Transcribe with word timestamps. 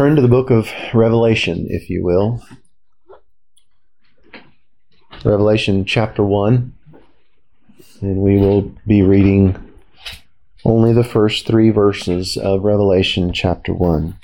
Turn 0.00 0.16
to 0.16 0.22
the 0.22 0.28
book 0.28 0.48
of 0.48 0.70
Revelation, 0.94 1.66
if 1.68 1.90
you 1.90 2.02
will. 2.02 2.42
Revelation 5.22 5.84
chapter 5.84 6.24
1. 6.24 6.72
And 8.00 8.16
we 8.16 8.38
will 8.38 8.72
be 8.86 9.02
reading 9.02 9.62
only 10.64 10.94
the 10.94 11.04
first 11.04 11.46
three 11.46 11.68
verses 11.68 12.38
of 12.38 12.64
Revelation 12.64 13.34
chapter 13.34 13.74
1. 13.74 14.16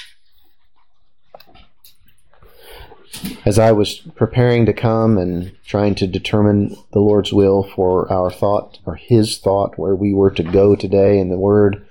As 3.45 3.59
I 3.59 3.73
was 3.73 3.99
preparing 3.99 4.65
to 4.65 4.73
come 4.73 5.19
and 5.19 5.55
trying 5.67 5.95
to 5.97 6.07
determine 6.07 6.75
the 6.95 7.01
Lord's 7.01 7.35
will 7.35 7.63
for 7.63 8.11
our 8.11 8.31
thought, 8.31 8.79
or 8.87 8.95
His 8.95 9.37
thought, 9.37 9.79
where 9.79 9.95
we 9.95 10.15
were 10.15 10.31
to 10.31 10.43
go 10.43 10.75
today 10.75 11.19
in 11.19 11.29
the 11.29 11.37
Word, 11.37 11.87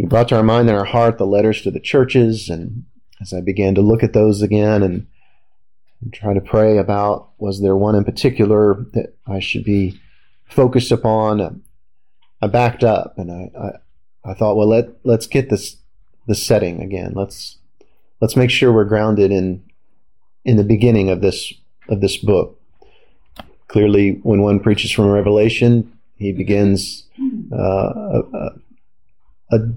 he 0.00 0.06
brought 0.06 0.28
to 0.28 0.36
our 0.36 0.42
mind 0.42 0.66
and 0.70 0.78
our 0.78 0.86
heart 0.86 1.18
the 1.18 1.26
letters 1.26 1.60
to 1.60 1.70
the 1.70 1.78
churches, 1.78 2.48
and 2.48 2.86
as 3.20 3.34
I 3.34 3.42
began 3.42 3.74
to 3.74 3.82
look 3.82 4.02
at 4.02 4.14
those 4.14 4.40
again 4.40 4.82
and, 4.82 5.06
and 6.00 6.10
try 6.10 6.32
to 6.32 6.40
pray 6.40 6.78
about 6.78 7.28
was 7.36 7.60
there 7.60 7.76
one 7.76 7.94
in 7.94 8.04
particular 8.04 8.86
that 8.94 9.14
I 9.26 9.40
should 9.40 9.62
be 9.62 10.00
focused 10.46 10.90
upon, 10.90 11.62
I 12.40 12.46
backed 12.46 12.82
up 12.82 13.18
and 13.18 13.30
I, 13.30 13.50
I, 13.60 14.30
I 14.30 14.34
thought, 14.34 14.56
well, 14.56 14.68
let 14.68 14.88
let's 15.04 15.26
get 15.26 15.50
this 15.50 15.76
the 16.26 16.34
setting 16.34 16.80
again. 16.80 17.12
Let's 17.14 17.58
let's 18.22 18.36
make 18.36 18.48
sure 18.48 18.72
we're 18.72 18.86
grounded 18.86 19.30
in 19.30 19.62
in 20.46 20.56
the 20.56 20.64
beginning 20.64 21.10
of 21.10 21.20
this 21.20 21.52
of 21.90 22.00
this 22.00 22.16
book. 22.16 22.58
Clearly, 23.68 24.12
when 24.22 24.40
one 24.40 24.60
preaches 24.60 24.92
from 24.92 25.08
Revelation, 25.08 25.92
he 26.16 26.32
begins 26.32 27.04
uh, 27.52 27.56
a, 27.56 28.20
a 28.32 28.50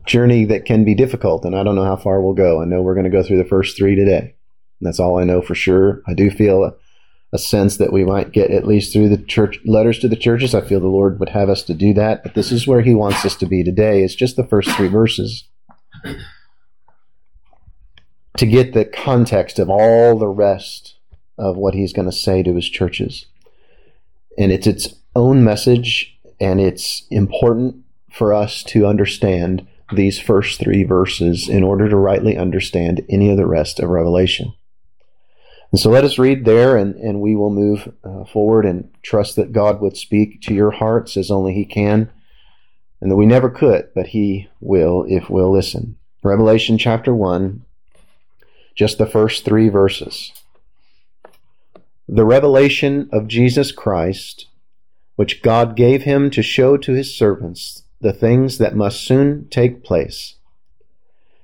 journey 0.06 0.46
that 0.46 0.66
can 0.66 0.86
be 0.86 0.94
difficult, 0.94 1.46
and 1.46 1.56
I 1.56 1.64
don't 1.64 1.76
know 1.76 1.84
how 1.84 1.96
far 1.96 2.22
we'll 2.22 2.34
go. 2.34 2.62
I 2.62 2.66
know 2.66 2.82
we're 2.82 2.94
going 2.94 3.06
to 3.06 3.10
go 3.10 3.24
through 3.24 3.38
the 3.38 3.46
first 3.46 3.76
three 3.76 3.96
today. 3.96 4.36
That's 4.82 5.00
all 5.00 5.18
I 5.18 5.24
know 5.24 5.42
for 5.42 5.56
sure. 5.56 6.02
I 6.08 6.14
do 6.14 6.30
feel 6.30 6.64
a, 6.64 6.74
a, 7.32 7.38
sense 7.38 7.78
that 7.78 7.94
we 7.94 8.04
might 8.04 8.32
get 8.32 8.52
at 8.52 8.68
least 8.68 8.94
through 8.94 9.10
the 9.10 9.18
church 9.18 9.60
letters 9.66 10.00
to 10.00 10.08
the 10.08 10.16
churches. 10.16 10.54
I 10.54 10.62
feel 10.62 10.80
the 10.80 10.88
Lord 10.88 11.20
would 11.20 11.30
have 11.30 11.50
us 11.50 11.64
to 11.64 11.74
do 11.74 11.94
that, 11.96 12.24
but 12.24 12.36
this 12.36 12.52
is 12.52 12.68
where 12.68 12.82
He 12.82 12.94
wants 12.94 13.26
us 13.26 13.36
to 13.38 13.46
be 13.46 13.64
today. 13.64 14.04
It's 14.04 14.16
just 14.16 14.36
the 14.36 14.46
first 14.46 14.70
three 14.72 14.90
verses 14.90 15.46
to 18.38 18.46
get 18.46 18.74
the 18.74 18.86
context 18.86 19.58
of 19.58 19.70
all 19.70 20.18
the 20.18 20.28
rest 20.28 20.96
of 21.38 21.56
what 21.56 21.74
He's 21.74 21.94
going 21.94 22.10
to 22.10 22.16
say 22.16 22.44
to 22.44 22.56
His 22.56 22.70
churches, 22.70 23.26
and 24.38 24.52
it's 24.52 24.68
its 24.68 24.96
own 25.16 25.44
message, 25.44 26.20
and 26.40 26.60
it's 26.60 27.08
important 27.10 27.78
for 28.12 28.34
us 28.34 28.64
to 28.64 28.86
understand 28.86 29.68
these 29.92 30.20
first 30.20 30.60
three 30.60 30.84
verses 30.84 31.50
in 31.50 31.64
order 31.64 31.90
to 31.90 31.96
rightly 31.96 32.38
understand 32.38 33.06
any 33.10 33.30
of 33.30 33.38
the 33.38 33.48
rest 33.48 33.80
of 33.80 33.90
Revelation. 33.90 34.54
And 35.72 35.80
so 35.80 35.90
let 35.90 36.04
us 36.04 36.20
read 36.20 36.46
there 36.46 36.78
and, 36.78 36.96
and 36.96 37.20
we 37.20 37.36
will 37.36 37.50
move 37.50 37.92
uh, 38.04 38.26
forward 38.26 38.66
and 38.66 38.90
trust 39.02 39.36
that 39.36 39.52
God 39.52 39.82
would 39.82 39.98
speak 39.98 40.42
to 40.42 40.54
your 40.54 40.72
hearts 40.72 41.18
as 41.18 41.32
only 41.32 41.54
He 41.54 41.66
can, 41.66 42.12
and 43.02 43.12
that 43.12 43.16
we 43.16 43.26
never 43.26 43.50
could, 43.50 43.90
but 43.96 44.08
He 44.08 44.50
will 44.60 45.06
if 45.08 45.30
we'll 45.30 45.52
listen. 45.52 45.98
Revelation 46.24 46.78
chapter 46.78 47.14
1, 47.14 47.66
just 48.76 48.98
the 48.98 49.06
first 49.06 49.44
three 49.44 49.68
verses. 49.68 50.32
The 52.08 52.26
revelation 52.26 53.10
of 53.12 53.28
Jesus 53.28 53.72
Christ, 53.72 54.48
which 55.16 55.42
God 55.42 55.76
gave 55.76 56.04
him 56.04 56.30
to 56.32 56.44
show 56.44 56.78
to 56.78 56.94
his 56.94 57.16
servants 57.16 57.83
the 58.04 58.14
things 58.14 58.58
that 58.58 58.76
must 58.76 59.02
soon 59.02 59.48
take 59.50 59.84
place. 59.84 60.36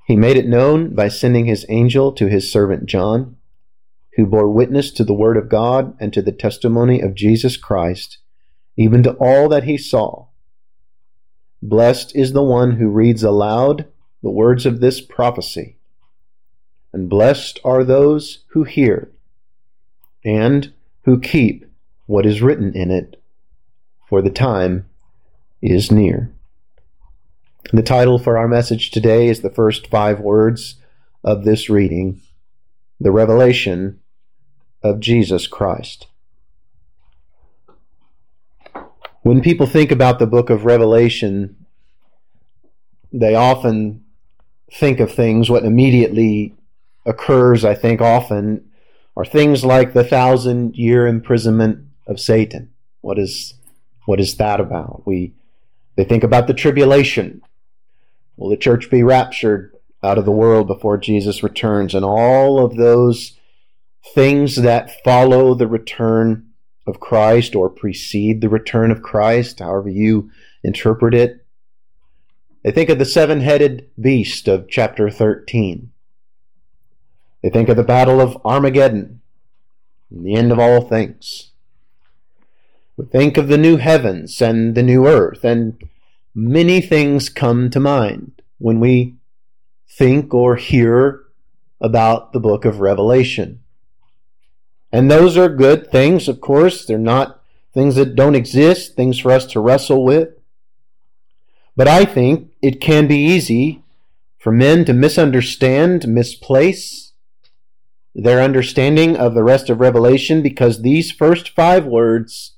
He 0.05 0.17
made 0.17 0.35
it 0.35 0.45
known 0.45 0.93
by 0.93 1.07
sending 1.07 1.45
his 1.45 1.65
angel 1.69 2.11
to 2.11 2.27
his 2.27 2.51
servant 2.51 2.85
John, 2.85 3.37
who 4.15 4.25
bore 4.25 4.49
witness 4.49 4.91
to 4.91 5.05
the 5.05 5.13
word 5.13 5.37
of 5.37 5.47
God 5.47 5.95
and 6.01 6.11
to 6.11 6.21
the 6.21 6.33
testimony 6.33 6.99
of 6.99 7.15
Jesus 7.15 7.55
Christ, 7.55 8.17
even 8.75 9.01
to 9.03 9.13
all 9.13 9.47
that 9.47 9.63
he 9.63 9.77
saw. 9.77 10.27
Blessed 11.61 12.13
is 12.13 12.33
the 12.33 12.43
one 12.43 12.71
who 12.71 12.89
reads 12.89 13.23
aloud 13.23 13.87
the 14.21 14.29
words 14.29 14.65
of 14.65 14.81
this 14.81 14.99
prophecy, 14.99 15.77
and 16.91 17.09
blessed 17.09 17.59
are 17.63 17.85
those 17.85 18.43
who 18.49 18.65
hear 18.65 19.11
and 20.25 20.73
who 21.03 21.21
keep 21.21 21.65
what 22.05 22.25
is 22.25 22.41
written 22.41 22.73
in 22.73 22.91
it, 22.91 23.21
for 24.09 24.21
the 24.21 24.29
time 24.29 24.89
is 25.61 25.89
near. 25.89 26.33
The 27.71 27.83
title 27.83 28.17
for 28.17 28.35
our 28.35 28.47
message 28.47 28.89
today 28.89 29.27
is 29.27 29.41
the 29.41 29.51
first 29.51 29.85
five 29.91 30.19
words 30.19 30.77
of 31.23 31.43
this 31.43 31.69
reading 31.69 32.19
The 32.99 33.11
Revelation 33.11 33.99
of 34.81 34.99
Jesus 34.99 35.45
Christ. 35.45 36.07
When 39.21 39.41
people 39.41 39.67
think 39.67 39.91
about 39.91 40.17
the 40.17 40.25
book 40.25 40.49
of 40.49 40.65
Revelation, 40.65 41.63
they 43.13 43.35
often 43.35 44.03
think 44.73 44.99
of 44.99 45.13
things, 45.13 45.47
what 45.47 45.63
immediately 45.63 46.55
occurs, 47.05 47.63
I 47.63 47.75
think, 47.75 48.01
often, 48.01 48.67
are 49.15 49.25
things 49.25 49.63
like 49.63 49.93
the 49.93 50.03
thousand 50.03 50.75
year 50.75 51.05
imprisonment 51.05 51.85
of 52.07 52.19
Satan. 52.19 52.71
What 53.01 53.19
is, 53.19 53.53
what 54.05 54.19
is 54.19 54.37
that 54.37 54.59
about? 54.59 55.03
We, 55.05 55.35
they 55.97 56.03
think 56.03 56.23
about 56.23 56.47
the 56.47 56.55
tribulation 56.55 57.43
Will 58.39 58.49
the 58.49 58.57
church 58.57 58.89
be 58.89 59.03
raptured 59.03 59.75
out 60.01 60.17
of 60.17 60.23
the 60.23 60.31
world 60.31 60.65
before 60.67 60.97
Jesus 60.97 61.43
returns? 61.43 61.93
And 61.93 62.05
all 62.05 62.63
of 62.63 62.77
those 62.77 63.37
things 64.13 64.55
that 64.55 65.03
follow 65.03 65.53
the 65.53 65.67
return 65.67 66.47
of 66.87 67.01
Christ 67.01 67.53
or 67.53 67.69
precede 67.69 68.39
the 68.39 68.47
return 68.47 68.91
of 68.91 69.01
Christ, 69.01 69.59
however 69.59 69.89
you 69.89 70.31
interpret 70.63 71.13
it. 71.13 71.45
They 72.63 72.71
think 72.71 72.89
of 72.89 72.97
the 72.97 73.03
seven 73.03 73.41
headed 73.41 73.89
beast 73.99 74.47
of 74.47 74.69
chapter 74.69 75.09
13. 75.09 75.91
They 77.43 77.49
think 77.49 77.67
of 77.67 77.75
the 77.75 77.83
battle 77.83 78.21
of 78.21 78.37
Armageddon 78.45 79.19
the 80.09 80.35
end 80.35 80.51
of 80.53 80.59
all 80.59 80.81
things. 80.81 81.51
We 82.95 83.05
think 83.05 83.37
of 83.37 83.49
the 83.49 83.57
new 83.57 83.77
heavens 83.77 84.41
and 84.41 84.75
the 84.75 84.83
new 84.83 85.05
earth 85.05 85.43
and 85.43 85.77
many 86.39 86.79
things 86.81 87.29
come 87.29 87.69
to 87.69 87.79
mind 87.79 88.41
when 88.57 88.79
we 88.79 89.15
think 89.89 90.33
or 90.33 90.55
hear 90.55 91.25
about 91.81 92.33
the 92.33 92.39
book 92.39 92.65
of 92.65 92.79
Revelation. 92.79 93.61
And 94.91 95.11
those 95.11 95.37
are 95.37 95.49
good 95.49 95.91
things, 95.91 96.27
of 96.27 96.41
course. 96.41 96.85
They're 96.85 96.97
not 96.97 97.41
things 97.73 97.95
that 97.95 98.15
don't 98.15 98.35
exist, 98.35 98.95
things 98.95 99.19
for 99.19 99.31
us 99.31 99.45
to 99.47 99.59
wrestle 99.59 100.03
with. 100.03 100.29
But 101.75 101.87
I 101.87 102.05
think 102.05 102.51
it 102.61 102.81
can 102.81 103.07
be 103.07 103.17
easy 103.17 103.83
for 104.37 104.51
men 104.51 104.85
to 104.85 104.93
misunderstand, 104.93 106.07
misplace 106.07 107.13
their 108.15 108.41
understanding 108.41 109.15
of 109.15 109.33
the 109.33 109.43
rest 109.43 109.69
of 109.69 109.79
Revelation 109.79 110.41
because 110.41 110.81
these 110.81 111.11
first 111.11 111.49
five 111.49 111.85
words 111.85 112.55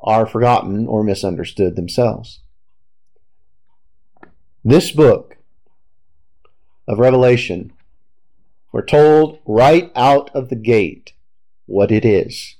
are 0.00 0.26
forgotten 0.26 0.86
or 0.86 1.02
misunderstood 1.02 1.74
themselves. 1.76 2.40
This 4.68 4.90
book 4.90 5.36
of 6.88 6.98
Revelation, 6.98 7.72
we're 8.72 8.84
told 8.84 9.38
right 9.46 9.92
out 9.94 10.28
of 10.34 10.48
the 10.48 10.56
gate 10.56 11.12
what 11.66 11.92
it 11.92 12.04
is. 12.04 12.56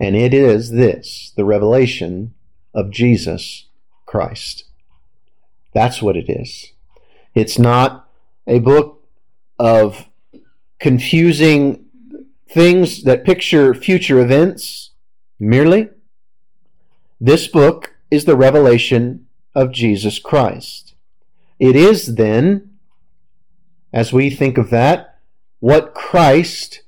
And 0.00 0.16
it 0.16 0.32
is 0.32 0.70
this 0.70 1.30
the 1.36 1.44
revelation 1.44 2.32
of 2.72 2.90
Jesus 2.90 3.66
Christ. 4.06 4.64
That's 5.74 6.00
what 6.00 6.16
it 6.16 6.30
is. 6.30 6.72
It's 7.34 7.58
not 7.58 8.08
a 8.46 8.58
book 8.58 9.04
of 9.58 10.08
confusing 10.80 11.84
things 12.48 13.02
that 13.02 13.26
picture 13.26 13.74
future 13.74 14.20
events 14.20 14.92
merely. 15.38 15.90
This 17.20 17.46
book 17.46 17.94
is 18.10 18.24
the 18.24 18.36
revelation 18.36 19.27
of 19.54 19.72
Jesus 19.72 20.18
Christ. 20.18 20.94
It 21.58 21.74
is 21.74 22.14
then, 22.14 22.78
as 23.92 24.12
we 24.12 24.30
think 24.30 24.58
of 24.58 24.70
that, 24.70 25.18
what 25.60 25.94
Christ 25.94 26.82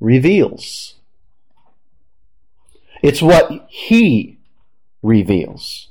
reveals. 0.00 0.94
It's 3.02 3.20
what 3.20 3.66
He 3.68 4.38
reveals. 5.02 5.88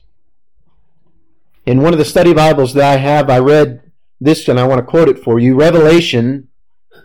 In 1.66 1.82
one 1.82 1.94
of 1.94 2.00
the 2.00 2.06
study 2.06 2.34
Bibles 2.34 2.74
that 2.74 2.84
I 2.84 2.98
have, 2.98 3.30
I 3.30 3.40
read 3.40 3.92
this 4.20 4.48
and 4.48 4.60
I 4.60 4.66
want 4.66 4.80
to 4.80 4.86
quote 4.86 5.10
it 5.10 5.24
for 5.24 5.40
you. 5.40 5.56
Revelation 5.56 6.48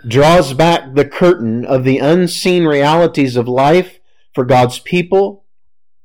draws 0.07 0.55
back 0.55 0.95
the 0.95 1.05
curtain 1.05 1.65
of 1.65 1.85
the 1.85 1.99
unseen 1.99 2.65
realities 2.65 3.37
of 3.37 3.49
life 3.49 4.01
for 4.35 4.45
God's 4.45 4.79
people. 4.79 5.45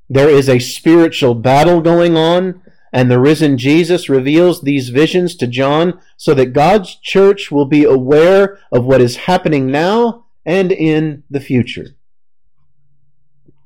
There 0.10 0.30
is 0.30 0.50
a 0.50 0.60
spiritual 0.60 1.36
battle 1.36 1.82
going 1.82 2.18
on 2.18 2.62
And 2.94 3.10
the 3.10 3.20
risen 3.20 3.58
Jesus 3.58 4.08
reveals 4.08 4.62
these 4.62 4.90
visions 4.90 5.36
to 5.38 5.48
John 5.48 6.00
so 6.16 6.36
that 6.36 6.54
God's 6.54 6.96
church 6.96 7.52
will 7.52 7.66
be 7.66 7.84
aware 7.84 8.60
of 8.72 8.86
what 8.86 9.02
is 9.02 9.16
happening 9.16 9.72
now 9.72 10.26
and 10.46 10.72
in 10.72 11.24
the 11.28 11.40
future. 11.40 11.96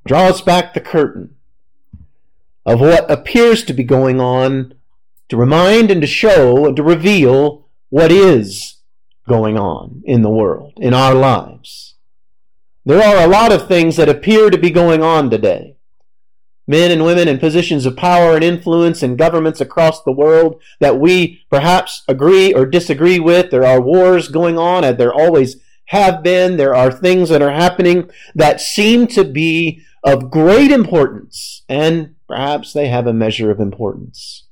Draws 0.06 0.42
back 0.42 0.74
the 0.74 0.80
curtain 0.80 1.36
of 2.66 2.80
what 2.80 3.10
appears 3.12 3.66
to 3.66 3.74
be 3.74 3.84
going 3.84 4.22
on 4.22 4.74
to 5.28 5.36
remind 5.36 5.92
and 5.92 6.00
to 6.00 6.08
show 6.08 6.66
and 6.66 6.78
to 6.78 6.84
reveal 6.84 7.68
what 7.90 8.14
is 8.14 8.76
going 9.28 9.58
on 9.58 10.04
in 10.06 10.22
the 10.22 10.30
world, 10.30 10.74
in 10.78 10.94
our 10.94 11.14
lives. 11.14 11.96
There 12.86 13.02
are 13.02 13.26
a 13.26 13.30
lot 13.30 13.52
of 13.52 13.68
things 13.68 13.98
that 13.98 14.08
appear 14.08 14.50
to 14.50 14.58
be 14.58 14.70
going 14.70 15.04
on 15.04 15.30
today 15.30 15.77
men 16.68 16.92
and 16.92 17.06
women 17.06 17.28
in 17.28 17.40
positions 17.40 17.86
of 17.86 17.96
power 17.96 18.36
and 18.36 18.44
influence 18.44 19.02
in 19.02 19.16
governments 19.16 19.62
across 19.62 20.04
the 20.04 20.12
world 20.12 20.62
that 20.80 21.00
we 21.00 21.42
perhaps 21.50 22.04
agree 22.08 22.54
or 22.54 22.66
disagree 22.66 23.20
with. 23.20 23.50
There 23.50 23.66
are 23.66 23.82
wars 23.82 24.28
going 24.28 24.58
on, 24.58 24.84
as 24.84 24.98
there 24.98 25.14
always 25.14 25.56
have 25.86 26.22
been. 26.22 26.58
There 26.58 26.76
are 26.76 26.92
things 26.92 27.30
that 27.30 27.42
are 27.42 27.54
happening 27.54 28.10
that 28.36 28.60
seem 28.60 29.08
to 29.08 29.24
be 29.24 29.82
of 30.04 30.30
great 30.30 30.72
importance, 30.72 31.64
and 31.68 32.16
perhaps 32.28 32.74
they 32.74 32.90
have 32.90 33.08
a 33.08 33.14
measure 33.14 33.50
of 33.50 33.60
importance. 33.60 34.48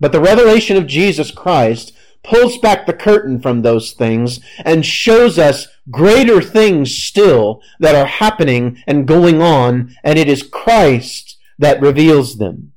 But 0.00 0.12
the 0.12 0.20
revelation 0.20 0.78
of 0.78 0.86
Jesus 0.86 1.30
Christ 1.30 1.92
pulls 2.22 2.58
back 2.58 2.86
the 2.86 2.92
curtain 2.92 3.40
from 3.40 3.62
those 3.62 3.92
things 3.92 4.40
and 4.64 4.84
shows 4.84 5.38
us 5.38 5.68
greater 5.90 6.40
things 6.40 6.96
still 6.96 7.62
that 7.78 7.94
are 7.94 8.06
happening 8.06 8.82
and 8.86 9.08
going 9.08 9.40
on, 9.40 9.94
and 10.04 10.18
it 10.18 10.28
is 10.28 10.42
Christ 10.42 11.38
that 11.58 11.80
reveals 11.80 12.38
them. 12.38 12.72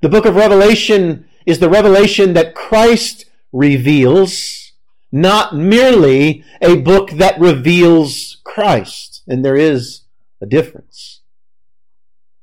The 0.00 0.08
book 0.08 0.26
of 0.26 0.36
Revelation 0.36 1.26
is 1.46 1.58
the 1.58 1.70
revelation 1.70 2.34
that 2.34 2.54
Christ 2.54 3.26
reveals, 3.52 4.72
not 5.10 5.54
merely 5.54 6.44
a 6.60 6.76
book 6.76 7.12
that 7.12 7.40
reveals 7.40 8.38
Christ. 8.44 9.22
And 9.26 9.44
there 9.44 9.56
is 9.56 10.02
a 10.40 10.46
difference. 10.46 11.20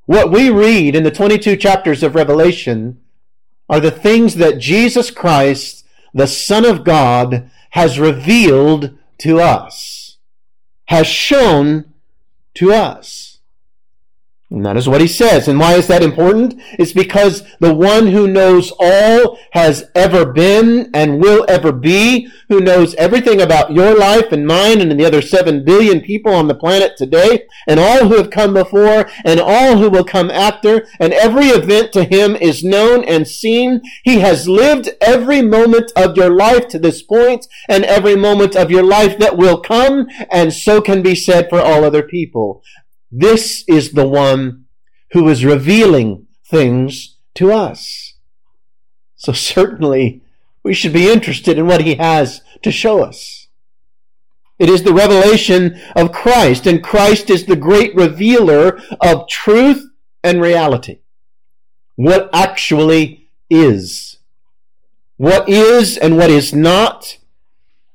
What 0.05 0.31
we 0.31 0.49
read 0.49 0.95
in 0.95 1.03
the 1.03 1.11
22 1.11 1.55
chapters 1.57 2.01
of 2.03 2.15
Revelation 2.15 2.99
are 3.71 3.79
the 3.79 3.89
things 3.89 4.35
that 4.35 4.59
Jesus 4.59 5.09
Christ, 5.09 5.85
the 6.13 6.27
Son 6.27 6.65
of 6.65 6.83
God, 6.83 7.49
has 7.71 7.97
revealed 7.97 8.97
to 9.19 9.39
us, 9.39 10.17
has 10.85 11.07
shown 11.07 11.93
to 12.55 12.73
us. 12.73 13.30
And 14.51 14.65
that 14.65 14.75
is 14.75 14.89
what 14.89 14.99
he 14.99 15.07
says. 15.07 15.47
And 15.47 15.57
why 15.57 15.75
is 15.75 15.87
that 15.87 16.03
important? 16.03 16.55
It's 16.77 16.91
because 16.91 17.43
the 17.59 17.73
one 17.73 18.07
who 18.07 18.27
knows 18.27 18.73
all 18.81 19.39
has 19.53 19.85
ever 19.95 20.25
been 20.25 20.89
and 20.93 21.21
will 21.21 21.45
ever 21.47 21.71
be, 21.71 22.27
who 22.49 22.59
knows 22.59 22.93
everything 22.95 23.39
about 23.39 23.71
your 23.71 23.97
life 23.97 24.33
and 24.33 24.45
mine 24.45 24.81
and 24.81 24.99
the 24.99 25.05
other 25.05 25.21
seven 25.21 25.63
billion 25.63 26.01
people 26.01 26.33
on 26.33 26.49
the 26.49 26.53
planet 26.53 26.97
today, 26.97 27.45
and 27.65 27.79
all 27.79 28.09
who 28.09 28.17
have 28.17 28.29
come 28.29 28.53
before 28.53 29.09
and 29.23 29.39
all 29.39 29.77
who 29.77 29.89
will 29.89 30.03
come 30.03 30.29
after, 30.29 30.85
and 30.99 31.13
every 31.13 31.45
event 31.45 31.93
to 31.93 32.03
him 32.03 32.35
is 32.35 32.61
known 32.61 33.05
and 33.05 33.29
seen. 33.29 33.81
He 34.03 34.19
has 34.19 34.49
lived 34.49 34.89
every 34.99 35.41
moment 35.41 35.93
of 35.95 36.17
your 36.17 36.29
life 36.29 36.67
to 36.69 36.79
this 36.79 37.01
point 37.01 37.47
and 37.69 37.85
every 37.85 38.17
moment 38.17 38.57
of 38.57 38.69
your 38.69 38.83
life 38.83 39.17
that 39.19 39.37
will 39.37 39.61
come, 39.61 40.07
and 40.29 40.51
so 40.51 40.81
can 40.81 41.01
be 41.01 41.15
said 41.15 41.47
for 41.49 41.61
all 41.61 41.85
other 41.85 42.03
people. 42.03 42.61
This 43.11 43.63
is 43.67 43.91
the 43.91 44.07
one 44.07 44.65
who 45.11 45.27
is 45.27 45.43
revealing 45.43 46.27
things 46.45 47.17
to 47.35 47.51
us. 47.51 48.13
So 49.15 49.33
certainly 49.33 50.21
we 50.63 50.73
should 50.73 50.93
be 50.93 51.11
interested 51.11 51.57
in 51.57 51.67
what 51.67 51.81
he 51.81 51.95
has 51.95 52.41
to 52.61 52.71
show 52.71 53.03
us. 53.03 53.47
It 54.59 54.69
is 54.69 54.83
the 54.83 54.93
revelation 54.93 55.81
of 55.95 56.11
Christ, 56.11 56.67
and 56.67 56.83
Christ 56.83 57.31
is 57.31 57.45
the 57.45 57.55
great 57.55 57.95
revealer 57.95 58.79
of 59.01 59.27
truth 59.27 59.83
and 60.23 60.39
reality. 60.39 60.99
What 61.95 62.29
actually 62.31 63.27
is. 63.49 64.17
What 65.17 65.49
is 65.49 65.97
and 65.97 66.15
what 66.15 66.29
is 66.29 66.53
not. 66.53 67.17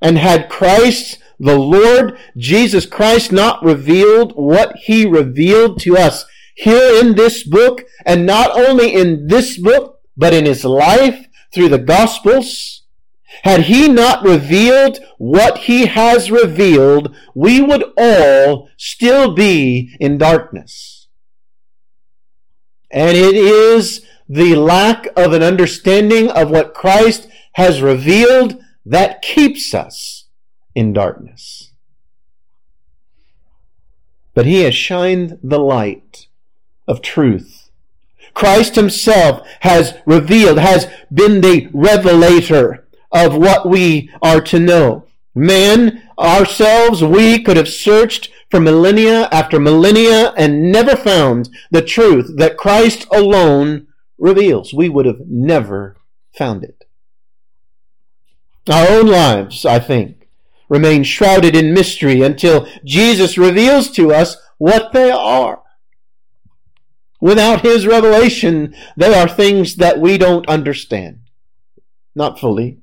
And 0.03 0.19
had 0.19 0.49
Christ 0.49 1.19
the 1.39 1.59
Lord 1.59 2.19
Jesus 2.37 2.87
Christ 2.87 3.33
not 3.33 3.63
revealed 3.63 4.33
what 4.37 4.77
he 4.77 5.07
revealed 5.07 5.81
to 5.81 5.97
us 5.97 6.25
here 6.55 7.01
in 7.01 7.15
this 7.15 7.43
book, 7.43 7.85
and 8.05 8.25
not 8.25 8.59
only 8.59 8.95
in 8.95 9.27
this 9.27 9.59
book, 9.59 10.01
but 10.17 10.33
in 10.33 10.47
his 10.47 10.65
life 10.65 11.27
through 11.53 11.69
the 11.69 11.79
Gospels? 11.79 12.83
Had 13.43 13.65
he 13.65 13.89
not 13.89 14.25
revealed 14.25 14.99
what 15.19 15.59
he 15.59 15.87
has 15.87 16.31
revealed, 16.31 17.15
we 17.35 17.61
would 17.61 17.85
all 17.99 18.71
still 18.79 19.35
be 19.35 19.95
in 20.01 20.17
darkness. 20.17 21.09
And 22.91 23.17
it 23.17 23.35
is 23.35 24.07
the 24.29 24.55
lack 24.55 25.09
of 25.17 25.33
an 25.33 25.43
understanding 25.43 26.31
of 26.31 26.51
what 26.51 26.73
Christ 26.73 27.29
has 27.53 27.83
revealed 27.83 28.63
that 28.85 29.21
keeps 29.23 29.75
us 29.75 30.26
in 30.77 30.93
darkness. 30.93 31.73
But 34.35 34.47
he 34.47 34.61
has 34.61 34.75
shined 34.75 35.39
the 35.43 35.59
light 35.59 36.29
of 36.87 37.01
truth. 37.01 37.71
Christ 38.35 38.77
himself 38.77 39.47
has 39.61 39.95
revealed, 40.05 40.59
has 40.59 40.87
been 41.13 41.41
the 41.41 41.71
revelator 41.73 42.87
of 43.11 43.35
what 43.35 43.67
we 43.67 44.11
are 44.21 44.43
to 44.43 44.61
know. 44.61 45.07
Man, 45.35 46.03
ourselves, 46.19 47.03
we 47.03 47.43
could 47.43 47.57
have 47.57 47.69
searched 47.69 48.31
for 48.51 48.61
millennia 48.61 49.29
after 49.33 49.59
millennia 49.59 50.35
and 50.37 50.71
never 50.71 50.95
found 50.95 51.49
the 51.71 51.83
truth 51.83 52.33
that 52.37 52.59
Christ 52.59 53.07
alone 53.11 53.87
reveals. 54.19 54.75
We 54.75 54.91
would 54.91 55.07
have 55.07 55.21
never 55.27 55.97
found 56.37 56.63
it. 56.63 56.85
Our 58.69 58.89
own 58.91 59.07
lives, 59.07 59.65
I 59.65 59.79
think, 59.79 60.16
remain 60.69 61.03
shrouded 61.03 61.55
in 61.55 61.75
mystery 61.75 62.23
until 62.23 62.67
Jesus 62.85 63.39
reveals 63.39 63.91
to 63.93 64.13
us 64.13 64.37
what 64.59 64.93
they 64.93 65.11
are. 65.11 65.63
Without 67.21 67.63
His 67.63 67.87
revelation, 67.87 68.75
they 68.97 69.15
are 69.15 69.29
things 69.29 69.77
that 69.77 70.01
we 70.01 70.19
don't 70.19 70.49
understand. 70.49 71.21
Not 72.15 72.39
fully. 72.39 72.79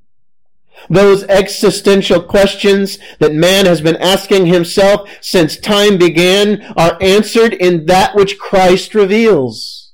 Those 0.90 1.24
existential 1.24 2.22
questions 2.22 2.98
that 3.18 3.32
man 3.32 3.66
has 3.66 3.80
been 3.80 3.96
asking 3.96 4.46
himself 4.46 5.08
since 5.20 5.56
time 5.56 5.96
began 5.96 6.62
are 6.76 6.98
answered 7.00 7.54
in 7.54 7.86
that 7.86 8.14
which 8.14 8.38
Christ 8.38 8.94
reveals. 8.94 9.92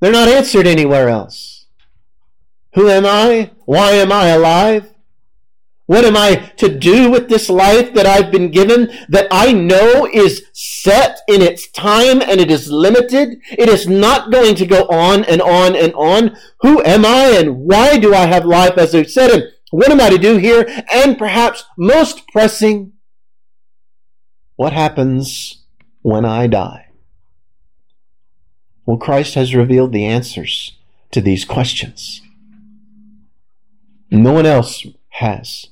They're 0.00 0.12
not 0.12 0.28
answered 0.28 0.66
anywhere 0.66 1.08
else. 1.08 1.66
Who 2.74 2.88
am 2.88 3.04
I? 3.06 3.50
Why 3.64 3.92
am 3.92 4.12
I 4.12 4.28
alive? 4.28 4.92
What 5.86 6.04
am 6.04 6.16
I 6.16 6.52
to 6.56 6.68
do 6.68 7.10
with 7.12 7.28
this 7.28 7.48
life 7.48 7.94
that 7.94 8.06
I've 8.06 8.32
been 8.32 8.50
given 8.50 8.90
that 9.08 9.28
I 9.30 9.52
know 9.52 10.08
is 10.12 10.44
set 10.52 11.20
in 11.28 11.40
its 11.40 11.68
time 11.68 12.20
and 12.20 12.40
it 12.40 12.50
is 12.50 12.72
limited? 12.72 13.38
It 13.52 13.68
is 13.68 13.86
not 13.86 14.32
going 14.32 14.56
to 14.56 14.66
go 14.66 14.86
on 14.88 15.24
and 15.24 15.40
on 15.40 15.76
and 15.76 15.94
on. 15.94 16.36
Who 16.62 16.82
am 16.82 17.06
I 17.06 17.36
and 17.38 17.58
why 17.58 17.98
do 17.98 18.12
I 18.12 18.26
have 18.26 18.44
life 18.44 18.76
as 18.76 18.96
I 18.96 19.04
said? 19.04 19.30
And 19.30 19.44
what 19.70 19.90
am 19.90 20.00
I 20.00 20.10
to 20.10 20.18
do 20.18 20.38
here? 20.38 20.66
And 20.92 21.16
perhaps 21.16 21.64
most 21.78 22.26
pressing, 22.28 22.92
what 24.56 24.72
happens 24.72 25.62
when 26.02 26.24
I 26.24 26.48
die? 26.48 26.88
Well, 28.86 28.96
Christ 28.96 29.34
has 29.34 29.54
revealed 29.54 29.92
the 29.92 30.04
answers 30.04 30.76
to 31.12 31.20
these 31.20 31.44
questions. 31.44 32.22
No 34.10 34.32
one 34.32 34.46
else 34.46 34.84
has 35.10 35.68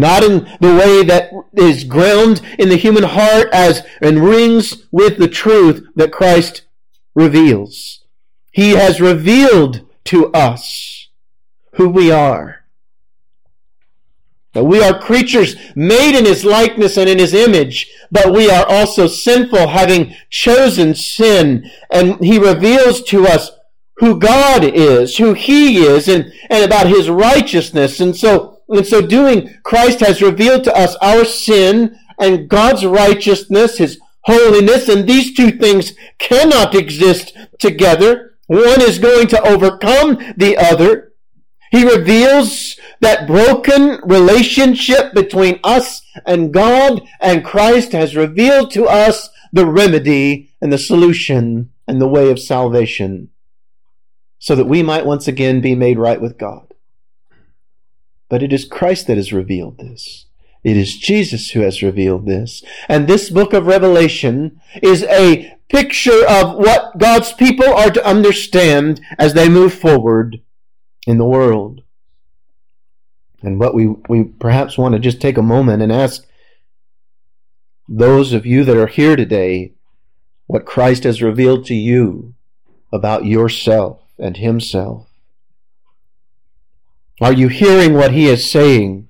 not 0.00 0.24
in 0.24 0.44
the 0.60 0.74
way 0.74 1.04
that 1.04 1.30
is 1.54 1.84
ground 1.84 2.40
in 2.58 2.68
the 2.68 2.76
human 2.76 3.04
heart 3.04 3.48
as 3.52 3.82
and 4.00 4.24
rings 4.24 4.86
with 4.90 5.18
the 5.18 5.28
truth 5.28 5.86
that 5.94 6.12
Christ 6.12 6.62
reveals. 7.14 8.04
He 8.50 8.70
has 8.70 9.00
revealed 9.00 9.86
to 10.04 10.32
us 10.32 11.08
who 11.74 11.88
we 11.88 12.10
are. 12.10 12.64
That 14.52 14.64
we 14.64 14.82
are 14.82 14.98
creatures 14.98 15.54
made 15.76 16.18
in 16.18 16.24
his 16.24 16.44
likeness 16.44 16.96
and 16.96 17.08
in 17.08 17.18
his 17.18 17.32
image, 17.34 17.88
but 18.10 18.32
we 18.32 18.50
are 18.50 18.66
also 18.68 19.06
sinful, 19.06 19.68
having 19.68 20.16
chosen 20.28 20.94
sin. 20.94 21.70
And 21.90 22.22
he 22.24 22.38
reveals 22.38 23.02
to 23.04 23.26
us 23.26 23.52
who 23.98 24.18
God 24.18 24.64
is, 24.64 25.18
who 25.18 25.34
he 25.34 25.84
is, 25.84 26.08
and, 26.08 26.32
and 26.48 26.64
about 26.64 26.88
his 26.88 27.08
righteousness. 27.08 28.00
And 28.00 28.16
so 28.16 28.59
in 28.70 28.84
so 28.84 29.04
doing, 29.06 29.56
Christ 29.62 30.00
has 30.00 30.22
revealed 30.22 30.64
to 30.64 30.74
us 30.74 30.96
our 30.96 31.24
sin 31.24 31.98
and 32.18 32.48
God's 32.48 32.84
righteousness, 32.84 33.78
His 33.78 33.98
holiness, 34.22 34.88
and 34.88 35.08
these 35.08 35.34
two 35.34 35.50
things 35.50 35.92
cannot 36.18 36.74
exist 36.74 37.36
together. 37.58 38.34
One 38.46 38.80
is 38.80 38.98
going 38.98 39.28
to 39.28 39.42
overcome 39.42 40.18
the 40.36 40.56
other. 40.56 41.12
He 41.70 41.84
reveals 41.84 42.78
that 43.00 43.26
broken 43.26 44.00
relationship 44.04 45.14
between 45.14 45.60
us 45.62 46.02
and 46.26 46.52
God, 46.52 47.02
and 47.20 47.44
Christ 47.44 47.92
has 47.92 48.16
revealed 48.16 48.70
to 48.72 48.84
us 48.84 49.30
the 49.52 49.66
remedy 49.66 50.50
and 50.60 50.72
the 50.72 50.78
solution 50.78 51.70
and 51.86 52.00
the 52.00 52.08
way 52.08 52.30
of 52.30 52.38
salvation 52.38 53.30
so 54.38 54.56
that 54.56 54.66
we 54.66 54.82
might 54.82 55.06
once 55.06 55.28
again 55.28 55.60
be 55.60 55.74
made 55.74 55.98
right 55.98 56.20
with 56.20 56.38
God. 56.38 56.69
But 58.30 58.42
it 58.42 58.52
is 58.52 58.64
Christ 58.64 59.08
that 59.08 59.18
has 59.18 59.34
revealed 59.34 59.76
this. 59.76 60.24
It 60.62 60.76
is 60.76 60.96
Jesus 60.96 61.50
who 61.50 61.60
has 61.60 61.82
revealed 61.82 62.26
this. 62.26 62.62
And 62.88 63.06
this 63.06 63.28
book 63.28 63.52
of 63.52 63.66
Revelation 63.66 64.60
is 64.82 65.02
a 65.04 65.58
picture 65.68 66.26
of 66.28 66.56
what 66.56 66.96
God's 66.96 67.32
people 67.32 67.66
are 67.66 67.90
to 67.90 68.06
understand 68.06 69.00
as 69.18 69.34
they 69.34 69.48
move 69.48 69.74
forward 69.74 70.40
in 71.06 71.18
the 71.18 71.26
world. 71.26 71.82
And 73.42 73.58
what 73.58 73.74
we, 73.74 73.88
we 74.08 74.24
perhaps 74.24 74.78
want 74.78 74.94
to 74.94 75.00
just 75.00 75.20
take 75.20 75.38
a 75.38 75.42
moment 75.42 75.82
and 75.82 75.90
ask 75.90 76.26
those 77.88 78.32
of 78.32 78.46
you 78.46 78.64
that 78.64 78.76
are 78.76 78.86
here 78.86 79.16
today 79.16 79.72
what 80.46 80.66
Christ 80.66 81.04
has 81.04 81.22
revealed 81.22 81.64
to 81.66 81.74
you 81.74 82.34
about 82.92 83.24
yourself 83.24 84.02
and 84.18 84.36
Himself. 84.36 85.09
Are 87.20 87.32
you 87.32 87.48
hearing 87.48 87.94
what 87.94 88.12
He 88.12 88.26
is 88.26 88.50
saying? 88.50 89.08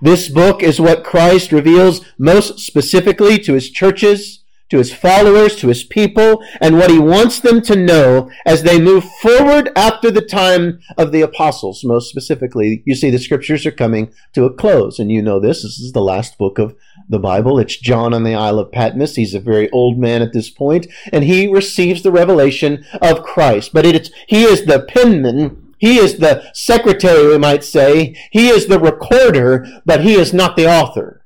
This 0.00 0.28
book 0.28 0.62
is 0.62 0.80
what 0.80 1.04
Christ 1.04 1.52
reveals 1.52 2.04
most 2.18 2.58
specifically 2.60 3.38
to 3.38 3.54
His 3.54 3.70
churches 3.70 4.44
to 4.70 4.78
his 4.78 4.92
followers, 4.92 5.56
to 5.56 5.68
his 5.68 5.84
people, 5.84 6.42
and 6.60 6.76
what 6.76 6.90
he 6.90 6.98
wants 6.98 7.38
them 7.38 7.60
to 7.62 7.76
know 7.76 8.30
as 8.46 8.62
they 8.62 8.80
move 8.80 9.04
forward 9.20 9.70
after 9.76 10.10
the 10.10 10.20
time 10.20 10.80
of 10.96 11.12
the 11.12 11.20
apostles. 11.20 11.84
Most 11.84 12.08
specifically, 12.08 12.82
you 12.84 12.94
see 12.94 13.10
the 13.10 13.18
scriptures 13.18 13.66
are 13.66 13.70
coming 13.70 14.12
to 14.32 14.44
a 14.44 14.52
close, 14.52 14.98
and 14.98 15.12
you 15.12 15.22
know 15.22 15.38
this. 15.38 15.62
This 15.62 15.78
is 15.78 15.92
the 15.92 16.00
last 16.00 16.38
book 16.38 16.58
of 16.58 16.74
the 17.08 17.18
Bible. 17.18 17.58
It's 17.58 17.76
John 17.76 18.14
on 18.14 18.24
the 18.24 18.34
Isle 18.34 18.58
of 18.58 18.72
Patmos. 18.72 19.16
He's 19.16 19.34
a 19.34 19.40
very 19.40 19.70
old 19.70 19.98
man 19.98 20.22
at 20.22 20.32
this 20.32 20.50
point, 20.50 20.86
and 21.12 21.24
he 21.24 21.46
receives 21.46 22.02
the 22.02 22.12
revelation 22.12 22.84
of 23.00 23.22
Christ. 23.22 23.72
But 23.72 23.86
it's, 23.86 24.10
he 24.26 24.44
is 24.44 24.64
the 24.64 24.80
penman 24.80 25.63
he 25.78 25.98
is 25.98 26.18
the 26.18 26.50
secretary, 26.54 27.26
we 27.26 27.38
might 27.38 27.64
say. 27.64 28.16
He 28.30 28.48
is 28.48 28.66
the 28.66 28.78
recorder, 28.78 29.66
but 29.84 30.02
he 30.02 30.14
is 30.14 30.32
not 30.32 30.56
the 30.56 30.66
author. 30.66 31.24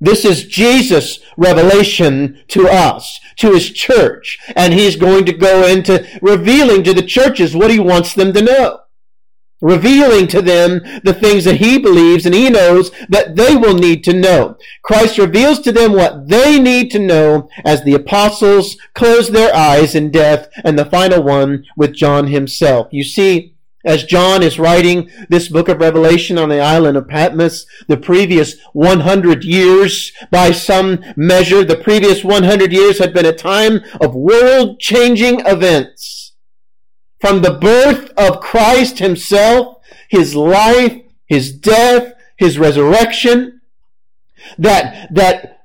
This 0.00 0.24
is 0.24 0.44
Jesus' 0.44 1.20
revelation 1.36 2.42
to 2.48 2.68
us, 2.68 3.18
to 3.36 3.52
his 3.52 3.70
church. 3.70 4.38
And 4.54 4.74
he's 4.74 4.96
going 4.96 5.24
to 5.26 5.32
go 5.32 5.66
into 5.66 6.06
revealing 6.20 6.82
to 6.84 6.92
the 6.92 7.02
churches 7.02 7.56
what 7.56 7.70
he 7.70 7.78
wants 7.78 8.14
them 8.14 8.32
to 8.34 8.42
know. 8.42 8.80
Revealing 9.62 10.26
to 10.28 10.42
them 10.42 10.80
the 11.02 11.14
things 11.14 11.44
that 11.44 11.56
he 11.56 11.78
believes 11.78 12.26
and 12.26 12.34
he 12.34 12.50
knows 12.50 12.90
that 13.08 13.36
they 13.36 13.56
will 13.56 13.74
need 13.74 14.04
to 14.04 14.12
know. 14.12 14.58
Christ 14.82 15.16
reveals 15.16 15.60
to 15.60 15.72
them 15.72 15.92
what 15.92 16.28
they 16.28 16.60
need 16.60 16.90
to 16.90 16.98
know 16.98 17.48
as 17.64 17.82
the 17.82 17.94
apostles 17.94 18.76
close 18.94 19.30
their 19.30 19.54
eyes 19.54 19.94
in 19.94 20.10
death 20.10 20.48
and 20.62 20.78
the 20.78 20.84
final 20.84 21.22
one 21.22 21.64
with 21.76 21.94
John 21.94 22.26
himself. 22.26 22.88
You 22.90 23.02
see, 23.02 23.56
as 23.86 24.04
John 24.04 24.42
is 24.42 24.58
writing 24.58 25.10
this 25.30 25.48
book 25.48 25.68
of 25.68 25.78
Revelation 25.78 26.38
on 26.38 26.48
the 26.48 26.60
island 26.60 26.96
of 26.96 27.06
Patmos, 27.06 27.66
the 27.86 27.96
previous 27.96 28.56
100 28.72 29.44
years, 29.44 30.12
by 30.30 30.50
some 30.50 30.98
measure, 31.16 31.64
the 31.64 31.76
previous 31.76 32.24
100 32.24 32.72
years 32.72 32.98
had 32.98 33.14
been 33.14 33.24
a 33.24 33.32
time 33.32 33.80
of 34.00 34.14
world 34.14 34.80
changing 34.80 35.40
events. 35.46 36.25
From 37.20 37.42
the 37.42 37.54
birth 37.54 38.12
of 38.16 38.40
Christ 38.40 38.98
himself, 38.98 39.78
his 40.08 40.34
life, 40.34 41.02
his 41.26 41.52
death, 41.52 42.12
his 42.36 42.58
resurrection, 42.58 43.60
that, 44.58 45.12
that 45.14 45.56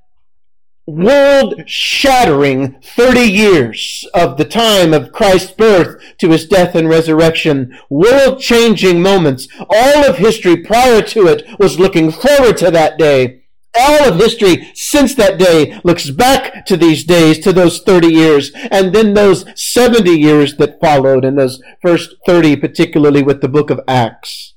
world 0.87 1.63
shattering 1.67 2.79
30 2.81 3.19
years 3.21 4.07
of 4.13 4.37
the 4.37 4.45
time 4.45 4.93
of 4.93 5.11
Christ's 5.11 5.51
birth 5.51 6.01
to 6.19 6.29
his 6.29 6.47
death 6.47 6.75
and 6.75 6.89
resurrection, 6.89 7.77
world 7.89 8.39
changing 8.39 9.01
moments. 9.01 9.47
All 9.69 10.05
of 10.05 10.17
history 10.17 10.57
prior 10.57 11.01
to 11.03 11.27
it 11.27 11.43
was 11.59 11.79
looking 11.79 12.11
forward 12.11 12.57
to 12.57 12.71
that 12.71 12.97
day. 12.97 13.40
All 13.73 14.03
of 14.03 14.17
history 14.17 14.71
since 14.75 15.15
that 15.15 15.39
day 15.39 15.79
looks 15.83 16.09
back 16.09 16.65
to 16.65 16.75
these 16.75 17.05
days, 17.05 17.39
to 17.39 17.53
those 17.53 17.81
30 17.81 18.07
years, 18.07 18.51
and 18.69 18.93
then 18.93 19.13
those 19.13 19.45
70 19.55 20.11
years 20.11 20.57
that 20.57 20.81
followed, 20.81 21.23
and 21.23 21.37
those 21.37 21.61
first 21.81 22.15
30, 22.25 22.57
particularly 22.57 23.23
with 23.23 23.41
the 23.41 23.47
book 23.47 23.69
of 23.69 23.79
Acts. 23.87 24.55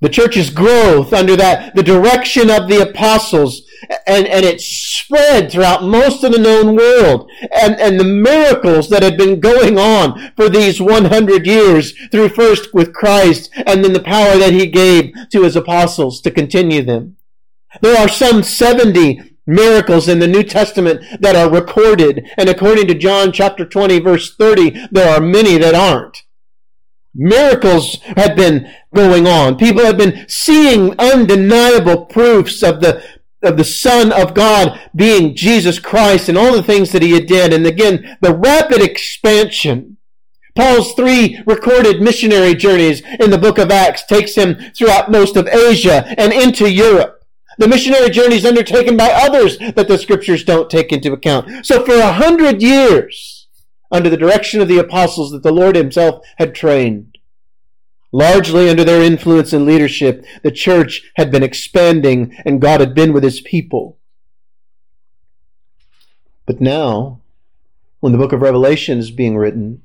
The 0.00 0.10
church's 0.10 0.50
growth 0.50 1.14
under 1.14 1.34
that, 1.36 1.74
the 1.74 1.82
direction 1.82 2.50
of 2.50 2.68
the 2.68 2.82
apostles, 2.82 3.62
and, 4.06 4.26
and 4.26 4.44
it 4.44 4.60
spread 4.60 5.50
throughout 5.50 5.82
most 5.82 6.22
of 6.24 6.32
the 6.32 6.38
known 6.38 6.76
world. 6.76 7.30
And, 7.50 7.74
and 7.80 7.98
the 7.98 8.04
miracles 8.04 8.90
that 8.90 9.02
had 9.02 9.16
been 9.16 9.40
going 9.40 9.78
on 9.78 10.32
for 10.36 10.50
these 10.50 10.80
100 10.80 11.46
years 11.46 11.94
through 12.10 12.28
first 12.30 12.74
with 12.74 12.92
Christ 12.92 13.48
and 13.54 13.82
then 13.82 13.94
the 13.94 14.00
power 14.00 14.36
that 14.36 14.52
he 14.52 14.66
gave 14.66 15.14
to 15.30 15.42
his 15.42 15.56
apostles 15.56 16.20
to 16.20 16.30
continue 16.30 16.82
them. 16.82 17.16
There 17.80 17.98
are 17.98 18.08
some 18.08 18.42
70 18.42 19.34
miracles 19.46 20.08
in 20.08 20.18
the 20.18 20.26
New 20.26 20.42
Testament 20.42 21.02
that 21.20 21.36
are 21.36 21.50
recorded. 21.50 22.28
And 22.36 22.48
according 22.48 22.86
to 22.88 22.94
John 22.94 23.32
chapter 23.32 23.64
20 23.64 24.00
verse 24.00 24.34
30, 24.34 24.88
there 24.90 25.14
are 25.14 25.20
many 25.20 25.58
that 25.58 25.74
aren't. 25.74 26.22
Miracles 27.14 28.00
had 28.16 28.34
been 28.34 28.72
going 28.94 29.26
on. 29.26 29.56
People 29.56 29.84
had 29.84 29.96
been 29.96 30.26
seeing 30.28 30.98
undeniable 30.98 32.06
proofs 32.06 32.62
of 32.62 32.80
the 32.80 33.04
of 33.42 33.58
the 33.58 33.64
Son 33.64 34.10
of 34.10 34.32
God 34.32 34.80
being 34.96 35.36
Jesus 35.36 35.78
Christ 35.78 36.30
and 36.30 36.38
all 36.38 36.54
the 36.54 36.62
things 36.62 36.92
that 36.92 37.02
he 37.02 37.10
had 37.10 37.26
did. 37.26 37.52
And 37.52 37.66
again, 37.66 38.16
the 38.22 38.34
rapid 38.34 38.80
expansion. 38.80 39.98
Paul's 40.56 40.94
three 40.94 41.42
recorded 41.46 42.00
missionary 42.00 42.54
journeys 42.54 43.02
in 43.20 43.30
the 43.30 43.38
book 43.38 43.58
of 43.58 43.70
Acts 43.70 44.06
takes 44.06 44.34
him 44.34 44.56
throughout 44.74 45.10
most 45.10 45.36
of 45.36 45.46
Asia 45.48 46.06
and 46.16 46.32
into 46.32 46.70
Europe. 46.70 47.13
The 47.58 47.68
missionary 47.68 48.10
journeys 48.10 48.44
undertaken 48.44 48.96
by 48.96 49.10
others 49.10 49.58
that 49.58 49.88
the 49.88 49.98
scriptures 49.98 50.44
don't 50.44 50.70
take 50.70 50.92
into 50.92 51.12
account. 51.12 51.66
So 51.66 51.84
for 51.84 51.94
a 51.94 52.12
hundred 52.12 52.62
years, 52.62 53.48
under 53.90 54.10
the 54.10 54.16
direction 54.16 54.60
of 54.60 54.68
the 54.68 54.78
apostles 54.78 55.30
that 55.30 55.42
the 55.42 55.52
Lord 55.52 55.76
himself 55.76 56.24
had 56.36 56.54
trained, 56.54 57.14
Largely 58.14 58.70
under 58.70 58.84
their 58.84 59.02
influence 59.02 59.52
and 59.52 59.66
leadership, 59.66 60.24
the 60.44 60.52
church 60.52 61.10
had 61.16 61.32
been 61.32 61.42
expanding 61.42 62.32
and 62.44 62.60
God 62.60 62.78
had 62.78 62.94
been 62.94 63.12
with 63.12 63.24
his 63.24 63.40
people. 63.40 63.98
But 66.46 66.60
now, 66.60 67.22
when 67.98 68.12
the 68.12 68.18
book 68.18 68.32
of 68.32 68.40
Revelation 68.40 69.00
is 69.00 69.10
being 69.10 69.36
written, 69.36 69.82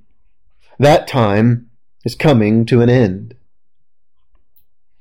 that 0.77 1.07
time 1.07 1.71
is 2.05 2.13
coming 2.13 2.67
to 2.67 2.81
an 2.83 2.89
end. 2.89 3.33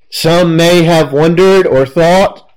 Some 0.08 0.56
may 0.56 0.84
have 0.84 1.12
wondered 1.12 1.66
or 1.66 1.84
thought 1.84 2.47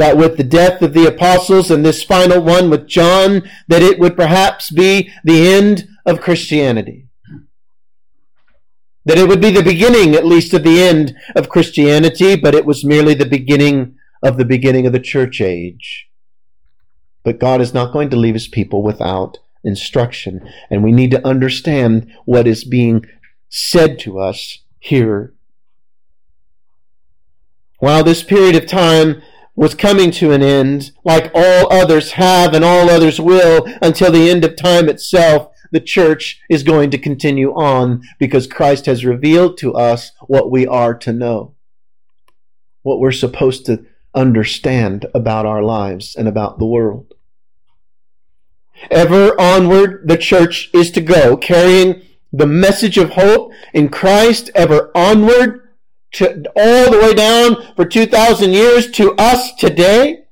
that 0.00 0.16
with 0.16 0.38
the 0.38 0.44
death 0.44 0.80
of 0.80 0.94
the 0.94 1.06
apostles 1.06 1.70
and 1.70 1.84
this 1.84 2.02
final 2.02 2.40
one 2.40 2.70
with 2.70 2.86
John, 2.86 3.42
that 3.68 3.82
it 3.82 3.98
would 3.98 4.16
perhaps 4.16 4.70
be 4.70 5.12
the 5.24 5.46
end 5.46 5.88
of 6.06 6.22
Christianity. 6.22 7.06
That 9.04 9.18
it 9.18 9.28
would 9.28 9.42
be 9.42 9.50
the 9.50 9.62
beginning, 9.62 10.14
at 10.14 10.24
least, 10.24 10.54
of 10.54 10.62
the 10.62 10.80
end 10.80 11.14
of 11.36 11.50
Christianity, 11.50 12.34
but 12.34 12.54
it 12.54 12.64
was 12.64 12.82
merely 12.82 13.12
the 13.12 13.26
beginning 13.26 13.96
of 14.22 14.38
the 14.38 14.46
beginning 14.46 14.86
of 14.86 14.94
the 14.94 15.00
church 15.00 15.38
age. 15.38 16.08
But 17.22 17.38
God 17.38 17.60
is 17.60 17.74
not 17.74 17.92
going 17.92 18.08
to 18.08 18.16
leave 18.16 18.34
his 18.34 18.48
people 18.48 18.82
without 18.82 19.36
instruction. 19.62 20.48
And 20.70 20.82
we 20.82 20.92
need 20.92 21.10
to 21.10 21.26
understand 21.26 22.10
what 22.24 22.46
is 22.46 22.64
being 22.64 23.04
said 23.50 23.98
to 23.98 24.18
us 24.18 24.60
here. 24.78 25.34
While 27.80 28.02
this 28.02 28.22
period 28.22 28.56
of 28.56 28.66
time 28.66 29.20
was 29.60 29.74
coming 29.74 30.10
to 30.10 30.32
an 30.32 30.42
end, 30.42 30.90
like 31.04 31.30
all 31.34 31.70
others 31.70 32.12
have 32.12 32.54
and 32.54 32.64
all 32.64 32.88
others 32.88 33.20
will 33.20 33.66
until 33.82 34.10
the 34.10 34.30
end 34.30 34.42
of 34.42 34.56
time 34.56 34.88
itself, 34.88 35.52
the 35.70 35.78
church 35.78 36.40
is 36.48 36.62
going 36.62 36.90
to 36.90 36.96
continue 36.96 37.52
on 37.52 38.02
because 38.18 38.46
Christ 38.46 38.86
has 38.86 39.04
revealed 39.04 39.58
to 39.58 39.74
us 39.74 40.12
what 40.28 40.50
we 40.50 40.66
are 40.66 40.94
to 41.00 41.12
know, 41.12 41.54
what 42.80 43.00
we're 43.00 43.12
supposed 43.12 43.66
to 43.66 43.84
understand 44.14 45.04
about 45.14 45.44
our 45.44 45.62
lives 45.62 46.16
and 46.16 46.26
about 46.26 46.58
the 46.58 46.64
world. 46.64 47.12
Ever 48.90 49.38
onward, 49.38 50.08
the 50.08 50.16
church 50.16 50.70
is 50.72 50.90
to 50.92 51.02
go, 51.02 51.36
carrying 51.36 52.00
the 52.32 52.46
message 52.46 52.96
of 52.96 53.10
hope 53.10 53.52
in 53.74 53.90
Christ, 53.90 54.48
ever 54.54 54.90
onward, 54.94 55.68
to 56.12 56.44
all 56.56 56.90
the 56.90 56.98
way 56.98 57.14
down 57.14 57.74
for 57.76 57.84
2,000 57.84 58.52
years 58.52 58.90
to 58.92 59.14
us 59.16 59.54
today. 59.54 60.24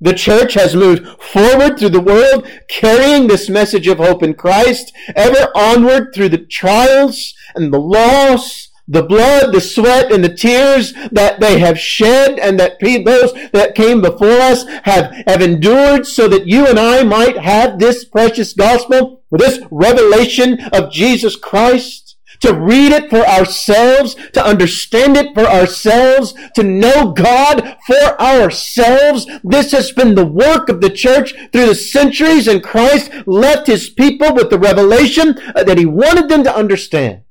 The 0.00 0.12
church 0.12 0.54
has 0.54 0.76
moved 0.76 1.06
forward 1.22 1.78
through 1.78 1.90
the 1.90 2.00
world, 2.00 2.46
carrying 2.68 3.26
this 3.26 3.48
message 3.48 3.86
of 3.88 3.98
hope 3.98 4.22
in 4.22 4.34
Christ, 4.34 4.92
ever 5.16 5.50
onward 5.54 6.12
through 6.14 6.28
the 6.30 6.44
trials 6.44 7.32
and 7.54 7.72
the 7.72 7.80
loss, 7.80 8.68
the 8.86 9.02
blood, 9.02 9.54
the 9.54 9.62
sweat, 9.62 10.12
and 10.12 10.22
the 10.22 10.34
tears 10.34 10.92
that 11.10 11.40
they 11.40 11.58
have 11.58 11.78
shed 11.78 12.38
and 12.38 12.60
that 12.60 12.78
those 12.80 13.32
that 13.52 13.74
came 13.74 14.02
before 14.02 14.28
us 14.28 14.66
have, 14.82 15.10
have 15.26 15.40
endured 15.40 16.06
so 16.06 16.28
that 16.28 16.46
you 16.46 16.66
and 16.66 16.78
I 16.78 17.02
might 17.02 17.38
have 17.38 17.78
this 17.78 18.04
precious 18.04 18.52
gospel, 18.52 19.22
this 19.30 19.60
revelation 19.70 20.60
of 20.74 20.92
Jesus 20.92 21.34
Christ 21.34 22.03
to 22.44 22.54
read 22.54 22.92
it 22.92 23.08
for 23.08 23.26
ourselves, 23.26 24.14
to 24.32 24.44
understand 24.44 25.16
it 25.16 25.34
for 25.34 25.46
ourselves, 25.46 26.34
to 26.54 26.62
know 26.62 27.12
God 27.12 27.76
for 27.86 28.20
ourselves. 28.20 29.26
This 29.42 29.72
has 29.72 29.92
been 29.92 30.14
the 30.14 30.26
work 30.26 30.68
of 30.68 30.82
the 30.82 30.90
church 30.90 31.34
through 31.52 31.66
the 31.66 31.74
centuries, 31.74 32.46
and 32.46 32.62
Christ 32.62 33.10
left 33.26 33.66
his 33.66 33.88
people 33.88 34.34
with 34.34 34.50
the 34.50 34.58
revelation 34.58 35.40
that 35.54 35.78
he 35.78 35.86
wanted 35.86 36.28
them 36.28 36.44
to 36.44 36.54
understand. 36.54 37.22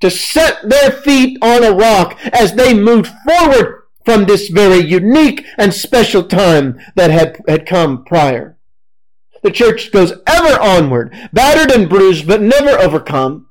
To 0.00 0.10
set 0.10 0.68
their 0.68 0.90
feet 0.90 1.38
on 1.42 1.62
a 1.62 1.72
rock 1.72 2.18
as 2.32 2.54
they 2.54 2.72
moved 2.72 3.12
forward 3.26 3.82
from 4.06 4.24
this 4.24 4.48
very 4.48 4.78
unique 4.78 5.44
and 5.58 5.72
special 5.72 6.22
time 6.22 6.78
that 6.94 7.10
had, 7.10 7.42
had 7.46 7.66
come 7.66 8.04
prior. 8.04 8.58
The 9.42 9.50
church 9.50 9.92
goes 9.92 10.14
ever 10.26 10.58
onward, 10.60 11.14
battered 11.34 11.70
and 11.70 11.90
bruised, 11.90 12.26
but 12.26 12.40
never 12.40 12.70
overcome. 12.70 13.48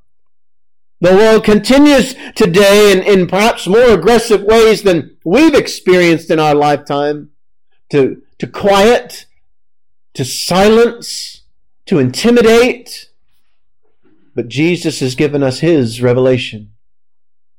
The 1.03 1.17
world 1.17 1.43
continues 1.43 2.15
today 2.33 2.93
in, 2.93 3.03
in 3.03 3.27
perhaps 3.27 3.67
more 3.67 3.89
aggressive 3.89 4.41
ways 4.41 4.83
than 4.83 5.17
we've 5.25 5.53
experienced 5.53 6.31
in 6.31 6.39
our 6.39 6.55
lifetime 6.55 7.31
to, 7.89 8.21
to 8.39 8.47
quiet, 8.47 9.25
to 10.13 10.23
silence, 10.23 11.41
to 11.87 11.99
intimidate. 11.99 13.09
But 14.33 14.47
Jesus 14.47 15.01
has 15.01 15.13
given 15.13 15.43
us 15.43 15.59
His 15.59 16.01
revelation. 16.01 16.71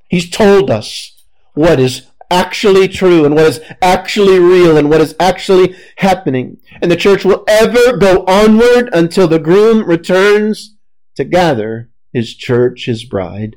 He's 0.08 0.30
told 0.30 0.70
us 0.70 1.22
what 1.52 1.78
is 1.78 2.06
actually 2.30 2.88
true 2.88 3.26
and 3.26 3.34
what 3.34 3.44
is 3.44 3.60
actually 3.82 4.38
real 4.38 4.78
and 4.78 4.88
what 4.88 5.02
is 5.02 5.14
actually 5.20 5.76
happening. 5.96 6.56
And 6.80 6.90
the 6.90 6.96
church 6.96 7.26
will 7.26 7.44
ever 7.46 7.98
go 7.98 8.24
onward 8.26 8.88
until 8.94 9.28
the 9.28 9.38
groom 9.38 9.84
returns 9.86 10.76
to 11.16 11.24
gather 11.24 11.90
his 12.14 12.32
church, 12.32 12.86
his 12.86 13.04
bride. 13.04 13.56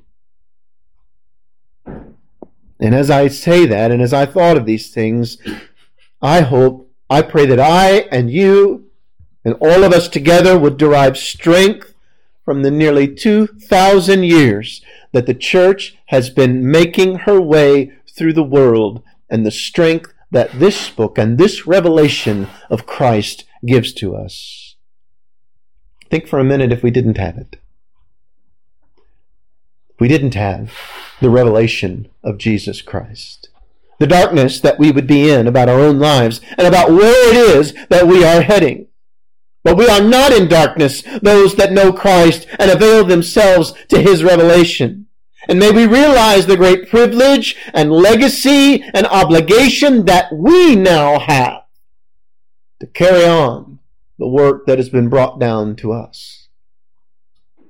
And 1.86 2.94
as 2.94 3.10
I 3.10 3.28
say 3.28 3.68
that, 3.68 3.92
and 3.92 4.02
as 4.02 4.14
I 4.14 4.26
thought 4.26 4.58
of 4.58 4.66
these 4.66 4.90
things, 4.92 5.38
I 6.22 6.42
hope, 6.42 6.92
I 7.10 7.22
pray 7.22 7.46
that 7.46 7.60
I 7.60 8.08
and 8.12 8.30
you 8.32 8.90
and 9.46 9.54
all 9.62 9.84
of 9.84 9.94
us 9.94 10.10
together 10.10 10.58
would 10.58 10.78
derive 10.78 11.18
strength 11.18 11.94
from 12.44 12.64
the 12.64 12.72
nearly 12.72 13.08
2,000 13.14 14.24
years 14.24 14.82
that 15.12 15.28
the 15.28 15.34
church 15.34 15.96
has 16.08 16.30
been 16.30 16.70
making 16.70 17.20
her 17.20 17.40
way 17.40 17.94
through 18.10 18.34
the 18.34 18.44
world 18.44 19.04
and 19.30 19.46
the 19.46 19.52
strength 19.52 20.14
that 20.32 20.52
this 20.54 20.90
book 20.90 21.18
and 21.18 21.38
this 21.38 21.68
revelation 21.68 22.48
of 22.70 22.88
Christ 22.88 23.44
gives 23.66 23.94
to 23.94 24.16
us. 24.16 24.76
Think 26.10 26.28
for 26.28 26.40
a 26.40 26.44
minute 26.44 26.72
if 26.72 26.82
we 26.82 26.92
didn't 26.92 27.18
have 27.18 27.38
it 27.38 27.58
we 30.00 30.08
didn't 30.08 30.36
have 30.36 30.72
the 31.22 31.30
revelation 31.30 32.08
of 32.24 32.38
Jesus 32.38 32.82
Christ. 32.82 33.50
The 34.00 34.08
darkness 34.08 34.60
that 34.60 34.78
we 34.78 34.92
would 34.92 35.08
be 35.08 35.30
in 35.30 35.48
about 35.48 35.70
our 35.70 35.80
own 35.80 36.00
lives 36.00 36.40
and 36.58 36.68
about 36.68 36.92
where 36.92 37.32
it 37.32 37.36
is 37.36 37.74
that 37.90 38.08
we 38.08 38.24
are 38.24 38.42
heading. 38.42 38.88
But 39.64 39.76
we 39.76 39.90
are 39.90 40.02
not 40.02 40.32
in 40.32 40.48
darkness, 40.48 41.02
those 41.22 41.56
that 41.56 41.72
know 41.72 41.92
Christ 41.92 42.48
and 42.60 42.70
avail 42.70 43.04
themselves 43.04 43.74
to 43.90 44.02
his 44.02 44.24
revelation. 44.24 45.08
And 45.50 45.60
may 45.60 45.72
we 45.72 45.88
realize 45.88 46.46
the 46.46 46.58
great 46.58 46.90
privilege 46.90 47.56
and 47.74 47.92
legacy 47.92 48.84
and 48.94 49.08
obligation 49.08 50.06
that 50.06 50.32
we 50.32 50.76
now 50.76 51.20
have 51.20 51.64
to 52.80 52.88
carry 52.88 53.26
on 53.26 53.80
the 54.20 54.28
work 54.28 54.66
that 54.68 54.78
has 54.78 54.90
been 54.90 55.10
brought 55.10 55.40
down 55.40 55.76
to 55.78 55.92
us. 55.92 56.37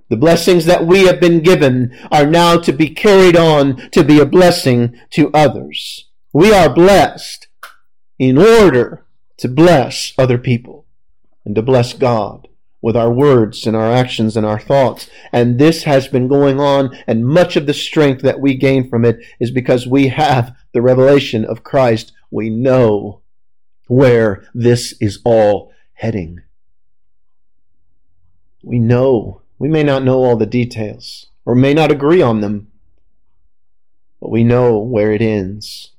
The 0.10 0.18
blessings 0.18 0.66
that 0.66 0.86
we 0.86 1.06
have 1.06 1.20
been 1.20 1.42
given 1.42 1.98
are 2.12 2.26
now 2.26 2.58
to 2.60 2.72
be 2.72 2.90
carried 2.90 3.36
on 3.36 3.90
to 3.92 4.04
be 4.04 4.20
a 4.20 4.26
blessing 4.26 4.98
to 5.12 5.30
others. 5.34 6.08
We 6.32 6.54
are 6.54 6.74
blessed 6.74 7.48
in 8.18 8.38
order 8.38 9.06
to 9.38 9.48
bless 9.48 10.14
other 10.18 10.38
people 10.38 10.86
and 11.44 11.56
to 11.56 11.62
bless 11.62 11.94
God 11.94 12.48
with 12.82 12.96
our 12.96 13.12
words 13.12 13.68
and 13.68 13.76
our 13.76 13.92
actions 13.92 14.38
and 14.38 14.46
our 14.46 14.60
thoughts. 14.60 15.10
And 15.34 15.60
this 15.60 15.84
has 15.84 16.08
been 16.08 16.28
going 16.28 16.60
on, 16.60 16.98
and 17.06 17.26
much 17.26 17.56
of 17.56 17.66
the 17.66 17.74
strength 17.74 18.22
that 18.22 18.40
we 18.40 18.56
gain 18.56 18.90
from 18.90 19.04
it 19.04 19.20
is 19.40 19.52
because 19.52 19.88
we 19.88 20.08
have 20.08 20.56
the 20.74 20.82
revelation 20.82 21.44
of 21.44 21.64
Christ. 21.64 22.14
We 22.32 22.50
know 22.50 23.22
where 23.88 24.48
this 24.54 24.94
is 25.02 25.20
all 25.26 25.72
heading. 25.94 26.42
We 28.64 28.80
know 28.80 29.42
we 29.60 29.68
may 29.68 29.84
not 29.84 30.04
know 30.04 30.24
all 30.24 30.36
the 30.36 30.46
details, 30.46 31.28
or 31.46 31.56
may 31.56 31.74
not 31.74 31.92
agree 31.92 32.22
on 32.22 32.42
them, 32.42 32.72
but 34.20 34.30
we 34.30 34.44
know 34.44 34.78
where 34.78 35.12
it 35.12 35.22
ends. 35.22 35.92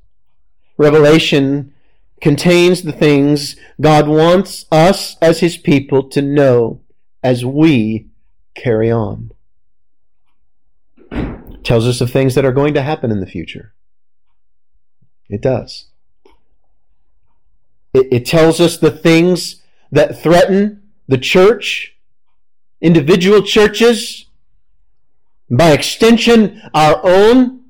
Revelation 0.76 1.74
contains 2.20 2.82
the 2.82 2.92
things 2.92 3.56
God 3.80 4.08
wants 4.08 4.66
us 4.70 5.16
as 5.20 5.40
His 5.40 5.56
people 5.56 6.08
to 6.10 6.22
know 6.22 6.80
as 7.22 7.44
we 7.44 8.08
carry 8.54 8.90
on. 8.90 9.32
It 11.10 11.64
tells 11.64 11.86
us 11.86 12.00
of 12.00 12.10
things 12.10 12.34
that 12.34 12.44
are 12.44 12.52
going 12.52 12.74
to 12.74 12.82
happen 12.82 13.10
in 13.10 13.20
the 13.20 13.26
future. 13.26 13.74
It 15.28 15.42
does. 15.42 15.86
It, 17.92 18.08
it 18.10 18.26
tells 18.26 18.60
us 18.60 18.76
the 18.76 18.90
things 18.90 19.62
that 19.90 20.20
threaten 20.20 20.82
the 21.06 21.18
church 21.18 21.96
individual 22.80 23.42
churches, 23.42 24.26
by 25.50 25.72
extension, 25.72 26.62
our 26.74 27.00
own, 27.02 27.62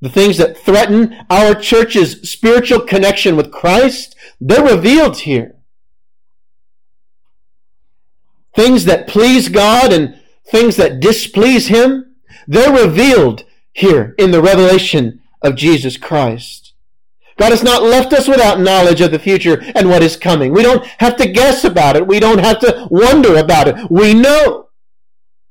the 0.00 0.08
things 0.08 0.36
that 0.38 0.56
threaten 0.56 1.16
our 1.28 1.54
church's 1.54 2.28
spiritual 2.28 2.80
connection 2.80 3.36
with 3.36 3.50
Christ, 3.50 4.14
they're 4.40 4.64
revealed 4.64 5.18
here. 5.18 5.56
Things 8.54 8.84
that 8.84 9.08
please 9.08 9.48
God 9.48 9.92
and 9.92 10.20
things 10.46 10.76
that 10.76 11.00
displease 11.00 11.68
Him, 11.68 12.16
they're 12.46 12.72
revealed 12.72 13.44
here 13.72 14.14
in 14.18 14.30
the 14.30 14.42
revelation 14.42 15.20
of 15.42 15.56
Jesus 15.56 15.96
Christ. 15.96 16.65
God 17.38 17.50
has 17.50 17.62
not 17.62 17.82
left 17.82 18.12
us 18.12 18.28
without 18.28 18.60
knowledge 18.60 19.00
of 19.00 19.10
the 19.10 19.18
future 19.18 19.62
and 19.74 19.88
what 19.88 20.02
is 20.02 20.16
coming. 20.16 20.52
We 20.52 20.62
don't 20.62 20.84
have 20.98 21.16
to 21.16 21.28
guess 21.28 21.64
about 21.64 21.96
it. 21.96 22.06
We 22.06 22.18
don't 22.18 22.38
have 22.38 22.60
to 22.60 22.88
wonder 22.90 23.36
about 23.36 23.68
it. 23.68 23.90
We 23.90 24.14
know. 24.14 24.68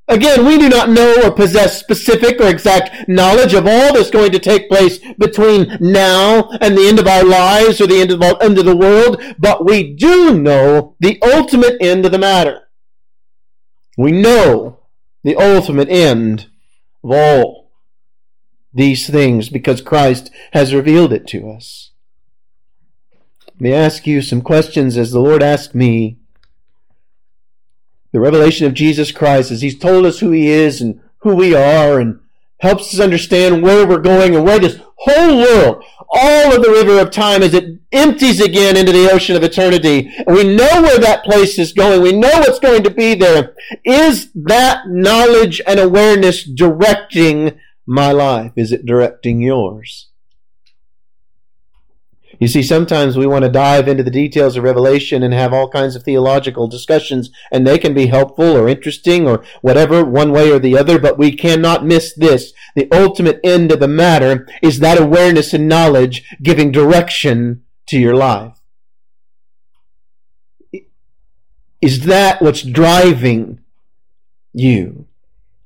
Again, 0.08 0.46
we 0.46 0.60
do 0.60 0.70
not 0.70 0.90
know 0.90 1.16
or 1.24 1.32
possess 1.32 1.80
specific 1.80 2.40
or 2.40 2.48
exact 2.48 3.08
knowledge 3.08 3.54
of 3.56 3.66
all 3.66 3.94
that's 3.94 4.12
going 4.12 4.32
to 4.34 4.40
take 4.40 4.70
place 4.70 5.00
between 5.18 5.78
now 5.80 6.50
and 6.62 6.78
the 6.78 6.88
end 6.88 7.00
of 7.00 7.08
our 7.08 7.24
lives 7.24 7.82
or 7.82 7.88
the 7.88 8.02
end 8.02 8.12
of, 8.12 8.20
the, 8.20 8.38
end 8.38 8.60
of 8.60 8.66
the 8.66 8.76
world, 8.76 9.20
but 9.40 9.66
we 9.66 9.96
do 9.96 10.40
know 10.40 10.96
the 11.00 11.20
ultimate 11.24 11.78
end 11.82 12.06
of 12.06 12.12
the 12.12 12.20
matter. 12.20 12.68
We 13.98 14.12
know 14.12 14.80
the 15.24 15.36
ultimate 15.38 15.90
end 15.90 16.50
of 17.04 17.12
all 17.12 17.65
these 18.76 19.10
things 19.10 19.50
because 19.50 19.82
Christ 19.82 20.30
has 20.52 20.74
revealed 20.74 21.14
it 21.14 21.26
to 21.28 21.50
us. 21.50 21.92
Let 23.48 23.62
me 23.62 23.74
ask 23.74 24.06
you 24.06 24.22
some 24.22 24.42
questions 24.42 24.98
as 24.98 25.12
the 25.12 25.22
Lord 25.22 25.42
asked 25.42 25.74
me. 25.74 26.18
The 28.12 28.20
revelation 28.20 28.68
of 28.68 28.74
Jesus 28.74 29.12
Christ, 29.12 29.50
as 29.50 29.62
He's 29.62 29.80
told 29.80 30.06
us 30.06 30.20
who 30.20 30.32
He 30.32 30.48
is 30.48 30.82
and 30.82 31.02
who 31.20 31.36
we 31.36 31.56
are, 31.56 32.00
and 32.00 32.20
helps 32.60 32.94
us 32.94 33.00
understand 33.00 33.64
where 33.64 33.88
we're 33.88 34.00
going 34.00 34.36
and 34.36 34.44
where 34.44 34.60
this 34.60 34.80
whole 34.98 35.38
world, 35.38 35.84
all 36.10 36.56
of 36.56 36.62
the 36.62 36.70
river 36.70 37.00
of 37.00 37.12
time, 37.12 37.44
as 37.44 37.54
it 37.54 37.80
empties 37.92 38.42
again 38.42 38.78
into 38.78 38.92
the 38.92 39.10
ocean 39.12 39.36
of 39.36 39.44
eternity. 39.44 40.12
And 40.26 40.36
we 40.36 40.56
know 40.56 40.82
where 40.82 41.00
that 41.00 41.24
place 41.24 41.58
is 41.60 41.74
going. 41.74 42.02
We 42.02 42.14
know 42.14 42.32
what's 42.40 42.60
going 42.60 42.84
to 42.84 42.90
be 42.90 43.16
there. 43.16 43.56
Is 43.86 44.32
that 44.36 44.88
knowledge 44.88 45.62
and 45.66 45.80
awareness 45.80 46.44
directing 46.44 47.58
my 47.86 48.12
life? 48.12 48.52
Is 48.56 48.72
it 48.72 48.86
directing 48.86 49.42
yours? 49.42 50.10
You 52.40 52.48
see, 52.48 52.64
sometimes 52.64 53.16
we 53.16 53.28
want 53.28 53.44
to 53.44 53.50
dive 53.50 53.88
into 53.88 54.04
the 54.04 54.12
details 54.12 54.58
of 54.58 54.64
Revelation 54.64 55.24
and 55.24 55.34
have 55.34 55.54
all 55.54 55.70
kinds 55.70 55.96
of 55.96 56.04
theological 56.04 56.68
discussions, 56.68 57.30
and 57.52 57.66
they 57.66 57.78
can 57.78 57.94
be 57.94 58.08
helpful 58.08 58.58
or 58.58 58.68
interesting 58.68 59.28
or 59.28 59.44
whatever, 59.62 60.04
one 60.04 60.32
way 60.32 60.52
or 60.52 60.60
the 60.60 60.78
other, 60.78 61.00
but 61.00 61.18
we 61.18 61.32
cannot 61.32 61.86
miss 61.86 62.14
this. 62.14 62.52
The 62.76 62.92
ultimate 62.92 63.40
end 63.44 63.72
of 63.72 63.80
the 63.80 63.88
matter 63.88 64.48
is 64.62 64.80
that 64.80 65.00
awareness 65.00 65.54
and 65.54 65.68
knowledge 65.68 66.24
giving 66.44 66.72
direction 66.72 67.64
to 67.88 67.98
your 67.98 68.16
life. 68.16 68.58
Is 71.82 72.06
that 72.06 72.42
what's 72.42 72.64
driving 72.64 73.60
you? 74.52 75.08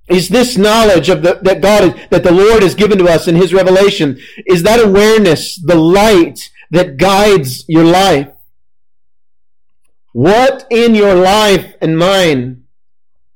Is 0.10 0.30
this 0.30 0.58
knowledge 0.58 1.08
of 1.10 1.22
the, 1.22 1.40
that 1.44 1.62
God 1.62 1.84
is, 1.84 2.08
that 2.10 2.24
the 2.24 2.32
Lord 2.32 2.64
has 2.64 2.74
given 2.74 2.98
to 2.98 3.06
us 3.06 3.28
in 3.28 3.36
His 3.36 3.54
revelation? 3.54 4.20
Is 4.48 4.64
that 4.64 4.84
awareness 4.84 5.56
the 5.62 5.76
light 5.76 6.50
that 6.72 6.98
guides 6.98 7.64
your 7.68 7.84
life? 7.84 8.30
What 10.14 10.66
in 10.72 10.96
your 10.96 11.14
life 11.14 11.76
and 11.80 11.98
mine? 11.98 12.64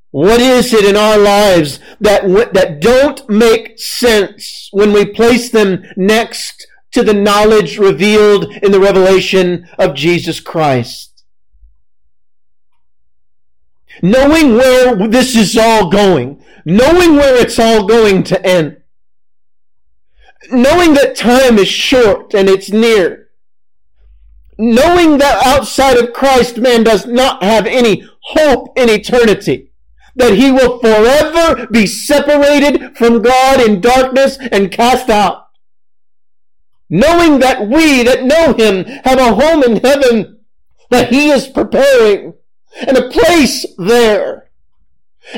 What 0.09 0.41
is 0.41 0.73
it 0.73 0.85
in 0.85 0.95
our 0.95 1.17
lives 1.17 1.79
that, 1.99 2.23
that 2.53 2.81
don't 2.81 3.27
make 3.29 3.79
sense 3.79 4.69
when 4.71 4.93
we 4.93 5.05
place 5.05 5.49
them 5.49 5.83
next 5.95 6.67
to 6.91 7.03
the 7.03 7.13
knowledge 7.13 7.77
revealed 7.79 8.45
in 8.57 8.71
the 8.71 8.79
revelation 8.79 9.67
of 9.77 9.95
Jesus 9.95 10.39
Christ? 10.39 11.23
Knowing 14.01 14.55
where 14.55 15.07
this 15.07 15.35
is 15.35 15.57
all 15.57 15.89
going, 15.89 16.42
knowing 16.65 17.15
where 17.15 17.35
it's 17.41 17.59
all 17.59 17.87
going 17.87 18.23
to 18.23 18.45
end, 18.45 18.81
knowing 20.51 20.93
that 20.93 21.15
time 21.15 21.57
is 21.57 21.67
short 21.67 22.33
and 22.33 22.49
it's 22.49 22.71
near, 22.71 23.29
knowing 24.57 25.17
that 25.17 25.45
outside 25.45 25.97
of 25.97 26.13
Christ, 26.13 26.57
man 26.57 26.83
does 26.83 27.05
not 27.05 27.43
have 27.43 27.65
any 27.65 28.07
hope 28.21 28.77
in 28.77 28.89
eternity. 28.89 29.71
That 30.15 30.35
he 30.35 30.51
will 30.51 30.77
forever 30.77 31.65
be 31.71 31.87
separated 31.87 32.95
from 32.95 33.23
God 33.23 33.59
in 33.59 33.81
darkness 33.81 34.37
and 34.51 34.71
cast 34.71 35.09
out. 35.09 35.47
Knowing 36.87 37.39
that 37.39 37.67
we 37.67 38.03
that 38.03 38.23
know 38.23 38.53
him 38.53 38.85
have 39.05 39.17
a 39.17 39.33
home 39.33 39.63
in 39.63 39.77
heaven 39.77 40.41
that 40.91 41.11
he 41.11 41.29
is 41.29 41.47
preparing 41.47 42.35
and 42.85 42.95
a 42.95 43.09
place 43.09 43.65
there 43.79 44.51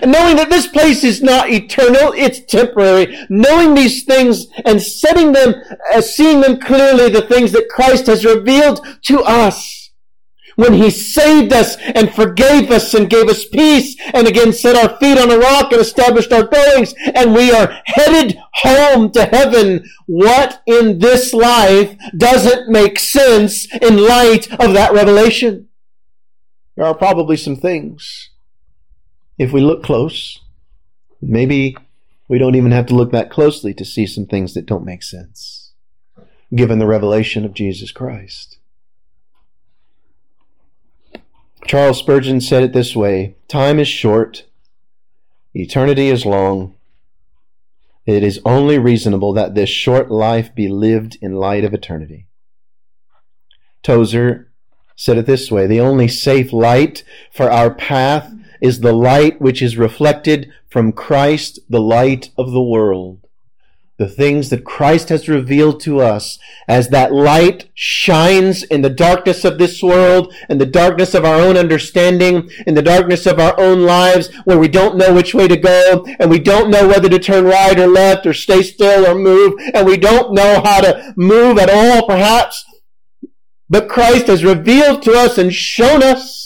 and 0.02 0.12
knowing 0.12 0.36
that 0.38 0.50
this 0.50 0.68
place 0.68 1.04
is 1.04 1.22
not 1.22 1.50
eternal, 1.50 2.12
it's 2.14 2.40
temporary. 2.40 3.18
Knowing 3.30 3.76
these 3.76 4.04
things 4.04 4.48
and 4.66 4.82
setting 4.82 5.32
them, 5.32 5.56
uh, 5.94 6.02
seeing 6.02 6.42
them 6.42 6.60
clearly, 6.60 7.10
the 7.10 7.22
things 7.22 7.52
that 7.52 7.70
Christ 7.70 8.08
has 8.08 8.26
revealed 8.26 8.86
to 9.04 9.22
us. 9.22 9.92
When 10.56 10.74
He 10.74 10.90
saved 10.90 11.54
us 11.54 11.76
and 11.78 12.14
forgave 12.14 12.72
us 12.72 12.94
and 12.94 13.10
gave 13.10 13.28
us 13.28 13.46
peace 13.46 13.96
and 14.14 14.26
again 14.28 14.54
set 14.54 14.76
our 14.76 14.98
feet 14.98 15.18
on 15.18 15.30
a 15.30 15.38
rock 15.38 15.72
and 15.72 15.82
established 15.82 16.32
our 16.32 16.48
goings 16.48 16.96
and 17.14 17.34
we 17.34 17.52
are 17.52 17.82
headed 17.86 18.38
home 18.54 19.12
to 19.12 19.26
heaven. 19.26 19.84
What 20.08 20.62
in 20.66 21.00
this 21.00 21.34
life 21.34 21.98
doesn't 22.18 22.70
make 22.70 23.00
sense 23.00 23.68
in 23.82 23.98
light 23.98 24.52
of 24.54 24.74
that 24.74 24.94
revelation? 24.94 25.68
There 26.78 26.86
are 26.86 26.96
probably 26.96 27.38
some 27.38 27.58
things 27.58 28.30
if 29.38 29.52
we 29.52 29.62
look 29.62 29.84
close, 29.84 30.42
maybe 31.22 31.76
we 32.28 32.38
don't 32.38 32.56
even 32.56 32.72
have 32.72 32.86
to 32.88 32.96
look 32.96 33.12
that 33.12 33.30
closely 33.30 33.74
to 33.74 33.86
see 33.86 34.08
some 34.08 34.26
things 34.26 34.54
that 34.54 34.66
don't 34.66 34.86
make 34.86 35.04
sense, 35.04 35.74
given 36.54 36.80
the 36.80 36.88
revelation 36.88 37.46
of 37.46 37.54
Jesus 37.54 37.92
Christ. 37.92 38.58
Charles 41.68 41.98
Spurgeon 41.98 42.42
said 42.42 42.64
it 42.64 42.74
this 42.74 42.96
way 42.96 43.36
Time 43.48 43.80
is 43.80 43.88
short, 43.88 44.46
eternity 45.54 46.10
is 46.10 46.26
long. 46.26 46.76
It 48.06 48.24
is 48.24 48.40
only 48.46 48.78
reasonable 48.78 49.34
that 49.34 49.56
this 49.56 49.70
short 49.70 50.12
life 50.12 50.54
be 50.54 50.68
lived 50.68 51.18
in 51.22 51.34
light 51.34 51.64
of 51.64 51.74
eternity. 51.74 52.28
Tozer 53.82 54.52
said 54.96 55.18
it 55.18 55.26
this 55.26 55.52
way 55.52 55.66
The 55.66 55.80
only 55.80 56.08
safe 56.08 56.54
light 56.54 57.04
for 57.32 57.52
our 57.52 57.74
path 57.74 58.32
is 58.66 58.80
the 58.80 58.94
light 58.94 59.40
which 59.40 59.62
is 59.62 59.78
reflected 59.78 60.52
from 60.68 60.92
Christ, 60.92 61.60
the 61.70 61.80
light 61.80 62.32
of 62.36 62.52
the 62.52 62.64
world. 62.64 63.28
The 64.00 64.10
things 64.10 64.50
that 64.50 64.66
Christ 64.66 65.10
has 65.10 65.30
revealed 65.30 65.80
to 65.82 66.02
us 66.02 66.40
as 66.68 66.90
that 66.90 67.14
light 67.14 67.70
shines 67.76 68.64
in 68.64 68.82
the 68.82 68.90
darkness 68.90 69.46
of 69.46 69.60
this 69.60 69.84
world, 69.84 70.34
in 70.50 70.58
the 70.58 70.66
darkness 70.66 71.14
of 71.14 71.24
our 71.24 71.36
own 71.36 71.58
understanding, 71.58 72.50
in 72.66 72.74
the 72.74 72.82
darkness 72.82 73.28
of 73.28 73.40
our 73.40 73.58
own 73.60 73.84
lives, 73.84 74.34
where 74.46 74.58
we 74.58 74.68
don't 74.68 74.98
know 74.98 75.14
which 75.14 75.36
way 75.36 75.48
to 75.48 75.56
go, 75.56 76.04
and 76.20 76.32
we 76.32 76.40
don't 76.40 76.72
know 76.72 76.88
whether 76.88 77.08
to 77.08 77.20
turn 77.20 77.46
right 77.46 77.80
or 77.80 77.88
left, 77.88 78.26
or 78.26 78.34
stay 78.34 78.64
still 78.64 79.06
or 79.06 79.14
move, 79.14 79.54
and 79.76 79.86
we 79.86 79.96
don't 79.96 80.34
know 80.34 80.60
how 80.66 80.82
to 80.82 81.14
move 81.16 81.60
at 81.60 81.70
all, 81.70 82.08
perhaps. 82.08 82.66
But 83.70 83.90
Christ 83.90 84.26
has 84.26 84.44
revealed 84.44 85.04
to 85.04 85.14
us 85.14 85.38
and 85.38 85.54
shown 85.54 86.02
us 86.02 86.45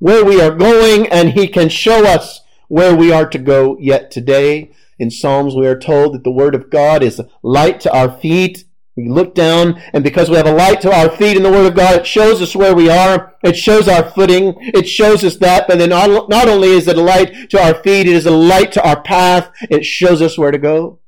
where 0.00 0.24
we 0.24 0.40
are 0.40 0.50
going, 0.50 1.06
and 1.06 1.30
He 1.30 1.46
can 1.46 1.68
show 1.68 2.04
us 2.04 2.40
where 2.66 2.96
we 2.96 3.12
are 3.12 3.28
to 3.28 3.38
go 3.38 3.76
yet 3.78 4.10
today. 4.10 4.72
In 4.98 5.10
Psalms, 5.10 5.54
we 5.54 5.66
are 5.66 5.78
told 5.78 6.14
that 6.14 6.24
the 6.24 6.32
Word 6.32 6.54
of 6.54 6.70
God 6.70 7.02
is 7.02 7.22
light 7.42 7.80
to 7.80 7.92
our 7.96 8.10
feet. 8.10 8.64
We 8.96 9.08
look 9.08 9.34
down, 9.34 9.80
and 9.92 10.02
because 10.02 10.28
we 10.28 10.36
have 10.36 10.46
a 10.46 10.52
light 10.52 10.80
to 10.82 10.92
our 10.92 11.08
feet 11.08 11.36
in 11.36 11.42
the 11.42 11.50
Word 11.50 11.66
of 11.66 11.76
God, 11.76 12.00
it 12.00 12.06
shows 12.06 12.42
us 12.42 12.56
where 12.56 12.74
we 12.74 12.90
are. 12.90 13.36
It 13.42 13.56
shows 13.56 13.88
our 13.88 14.10
footing. 14.10 14.54
It 14.58 14.88
shows 14.88 15.22
us 15.22 15.36
that. 15.36 15.68
But 15.68 15.78
then 15.78 15.90
not, 15.90 16.28
not 16.28 16.48
only 16.48 16.68
is 16.68 16.88
it 16.88 16.98
a 16.98 17.02
light 17.02 17.50
to 17.50 17.62
our 17.62 17.74
feet, 17.74 18.08
it 18.08 18.14
is 18.14 18.26
a 18.26 18.30
light 18.30 18.72
to 18.72 18.86
our 18.86 19.00
path. 19.00 19.50
It 19.62 19.84
shows 19.84 20.20
us 20.20 20.36
where 20.36 20.50
to 20.50 20.58
go. 20.58 20.98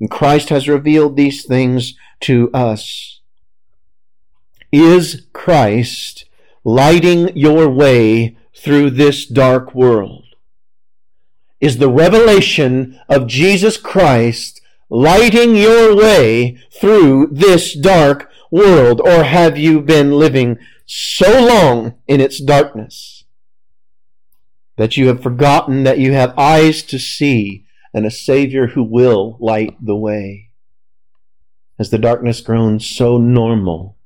And 0.00 0.10
Christ 0.10 0.50
has 0.50 0.68
revealed 0.68 1.16
these 1.16 1.44
things 1.44 1.94
to 2.20 2.50
us. 2.52 3.20
Is 4.72 5.26
Christ 5.32 6.23
lighting 6.64 7.36
your 7.36 7.68
way 7.68 8.36
through 8.56 8.90
this 8.90 9.26
dark 9.26 9.74
world? 9.74 10.24
Is 11.60 11.78
the 11.78 11.90
revelation 11.90 12.98
of 13.08 13.26
Jesus 13.26 13.76
Christ 13.76 14.60
lighting 14.88 15.54
your 15.56 15.94
way 15.94 16.58
through 16.72 17.28
this 17.32 17.74
dark 17.74 18.30
world? 18.50 19.00
Or 19.04 19.24
have 19.24 19.58
you 19.58 19.80
been 19.80 20.12
living 20.12 20.58
so 20.86 21.46
long 21.46 21.94
in 22.06 22.20
its 22.20 22.40
darkness 22.40 23.24
that 24.76 24.96
you 24.96 25.06
have 25.08 25.22
forgotten 25.22 25.84
that 25.84 25.98
you 25.98 26.12
have 26.12 26.36
eyes 26.38 26.82
to 26.82 26.98
see 26.98 27.64
and 27.92 28.04
a 28.04 28.10
Savior 28.10 28.68
who 28.68 28.82
will 28.82 29.36
light 29.40 29.76
the 29.80 29.96
way? 29.96 30.50
Has 31.78 31.90
the 31.90 31.98
darkness 31.98 32.40
grown 32.40 32.78
so 32.80 33.18
normal 33.18 33.96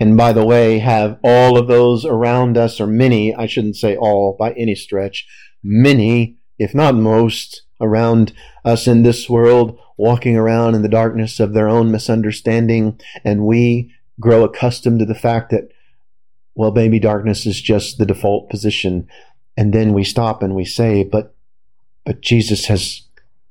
and 0.00 0.16
by 0.16 0.32
the 0.32 0.44
way, 0.44 0.78
have 0.78 1.18
all 1.22 1.56
of 1.56 1.68
those 1.68 2.04
around 2.04 2.56
us, 2.56 2.80
or 2.80 2.86
many, 2.86 3.34
I 3.34 3.46
shouldn't 3.46 3.76
say 3.76 3.96
all 3.96 4.36
by 4.38 4.52
any 4.52 4.74
stretch, 4.74 5.26
many, 5.62 6.36
if 6.58 6.74
not 6.74 6.94
most, 6.94 7.62
around 7.80 8.32
us 8.64 8.86
in 8.86 9.02
this 9.02 9.28
world, 9.28 9.78
walking 9.96 10.36
around 10.36 10.74
in 10.74 10.82
the 10.82 10.88
darkness 10.88 11.38
of 11.38 11.52
their 11.52 11.68
own 11.68 11.90
misunderstanding, 11.90 13.00
and 13.24 13.46
we 13.46 13.92
grow 14.20 14.44
accustomed 14.44 14.98
to 15.00 15.04
the 15.04 15.14
fact 15.14 15.50
that, 15.50 15.68
well, 16.54 16.72
maybe 16.72 16.98
darkness 16.98 17.46
is 17.46 17.60
just 17.60 17.98
the 17.98 18.06
default 18.06 18.48
position. 18.48 19.08
And 19.56 19.72
then 19.72 19.92
we 19.92 20.04
stop 20.04 20.42
and 20.42 20.54
we 20.54 20.64
say, 20.64 21.04
but, 21.04 21.34
but 22.04 22.20
Jesus 22.20 22.66
has 22.66 23.02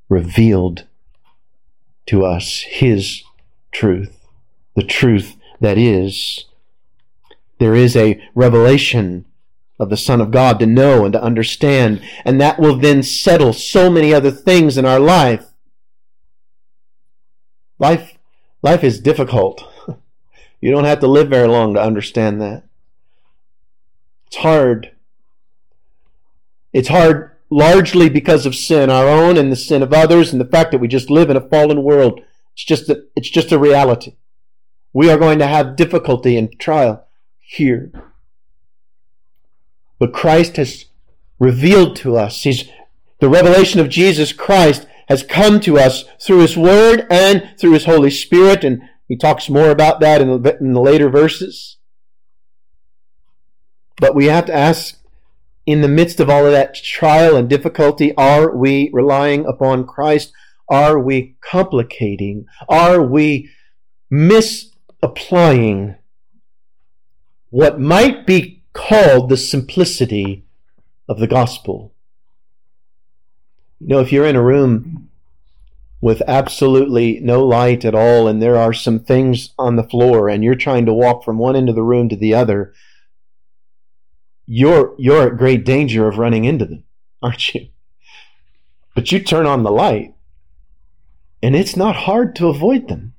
revealed 0.08 0.86
to 2.06 2.24
us 2.24 2.60
his 2.60 3.22
truth, 3.72 4.18
the 4.76 4.82
truth 4.82 5.36
that 5.64 5.78
is, 5.78 6.44
there 7.58 7.74
is 7.74 7.96
a 7.96 8.20
revelation 8.34 9.24
of 9.78 9.90
the 9.90 9.96
Son 9.96 10.20
of 10.20 10.30
God 10.30 10.58
to 10.60 10.66
know 10.66 11.04
and 11.04 11.12
to 11.12 11.22
understand, 11.22 12.02
and 12.24 12.40
that 12.40 12.58
will 12.58 12.76
then 12.76 13.02
settle 13.02 13.52
so 13.52 13.90
many 13.90 14.14
other 14.14 14.30
things 14.30 14.78
in 14.78 14.84
our 14.84 15.00
life. 15.00 15.46
Life, 17.78 18.18
life 18.62 18.84
is 18.84 19.00
difficult. 19.00 19.64
You 20.60 20.70
don't 20.70 20.84
have 20.84 21.00
to 21.00 21.06
live 21.06 21.28
very 21.28 21.46
long 21.46 21.74
to 21.74 21.82
understand 21.82 22.40
that. 22.40 22.62
It's 24.28 24.36
hard. 24.36 24.92
It's 26.72 26.88
hard 26.88 27.32
largely 27.50 28.08
because 28.08 28.46
of 28.46 28.54
sin, 28.54 28.88
our 28.88 29.06
own 29.06 29.36
and 29.36 29.52
the 29.52 29.56
sin 29.56 29.82
of 29.82 29.92
others, 29.92 30.32
and 30.32 30.40
the 30.40 30.46
fact 30.46 30.72
that 30.72 30.78
we 30.78 30.88
just 30.88 31.10
live 31.10 31.28
in 31.28 31.36
a 31.36 31.48
fallen 31.50 31.82
world. 31.82 32.22
It's 32.54 32.64
just 32.64 32.88
a, 32.88 33.04
it's 33.14 33.28
just 33.28 33.52
a 33.52 33.58
reality. 33.58 34.16
We 34.94 35.10
are 35.10 35.18
going 35.18 35.40
to 35.40 35.46
have 35.46 35.76
difficulty 35.76 36.38
and 36.38 36.58
trial 36.58 37.06
here. 37.40 37.92
But 39.98 40.12
Christ 40.12 40.56
has 40.56 40.86
revealed 41.38 41.96
to 41.96 42.16
us. 42.16 42.44
He's, 42.44 42.68
the 43.18 43.28
revelation 43.28 43.80
of 43.80 43.88
Jesus 43.88 44.32
Christ 44.32 44.86
has 45.08 45.24
come 45.24 45.60
to 45.60 45.78
us 45.78 46.04
through 46.20 46.38
His 46.38 46.56
Word 46.56 47.06
and 47.10 47.50
through 47.58 47.72
His 47.72 47.84
Holy 47.84 48.10
Spirit, 48.10 48.64
and 48.64 48.82
he 49.08 49.16
talks 49.16 49.50
more 49.50 49.70
about 49.70 50.00
that 50.00 50.22
in 50.22 50.42
the, 50.42 50.56
in 50.58 50.72
the 50.72 50.80
later 50.80 51.10
verses. 51.10 51.76
But 53.96 54.14
we 54.14 54.26
have 54.26 54.46
to 54.46 54.54
ask, 54.54 54.98
in 55.66 55.80
the 55.80 55.88
midst 55.88 56.20
of 56.20 56.30
all 56.30 56.46
of 56.46 56.52
that 56.52 56.74
trial 56.74 57.36
and 57.36 57.48
difficulty, 57.48 58.14
are 58.16 58.54
we 58.54 58.90
relying 58.92 59.44
upon 59.44 59.86
Christ? 59.86 60.32
Are 60.68 60.98
we 60.98 61.36
complicating? 61.40 62.46
Are 62.68 63.02
we 63.02 63.50
mis 64.10 64.73
applying 65.04 65.96
what 67.50 67.78
might 67.78 68.26
be 68.26 68.64
called 68.72 69.28
the 69.28 69.36
simplicity 69.36 70.44
of 71.08 71.18
the 71.18 71.26
gospel. 71.26 71.92
You 73.78 73.88
know, 73.88 74.00
if 74.00 74.10
you're 74.10 74.26
in 74.26 74.34
a 74.34 74.42
room 74.42 75.10
with 76.00 76.22
absolutely 76.26 77.20
no 77.20 77.44
light 77.44 77.84
at 77.84 77.94
all 77.94 78.26
and 78.26 78.40
there 78.40 78.56
are 78.56 78.72
some 78.72 78.98
things 78.98 79.50
on 79.58 79.76
the 79.76 79.84
floor 79.84 80.28
and 80.28 80.42
you're 80.42 80.54
trying 80.54 80.86
to 80.86 80.92
walk 80.92 81.22
from 81.22 81.38
one 81.38 81.54
end 81.54 81.68
of 81.68 81.74
the 81.74 81.82
room 81.82 82.08
to 82.08 82.16
the 82.16 82.34
other, 82.34 82.72
you're 84.46 84.94
you're 84.98 85.28
at 85.28 85.38
great 85.38 85.64
danger 85.64 86.08
of 86.08 86.18
running 86.18 86.44
into 86.44 86.64
them, 86.64 86.84
aren't 87.22 87.54
you? 87.54 87.68
But 88.94 89.12
you 89.12 89.20
turn 89.20 89.46
on 89.46 89.64
the 89.64 89.70
light 89.70 90.14
and 91.42 91.54
it's 91.54 91.76
not 91.76 91.94
hard 91.94 92.34
to 92.36 92.48
avoid 92.48 92.88
them. 92.88 93.13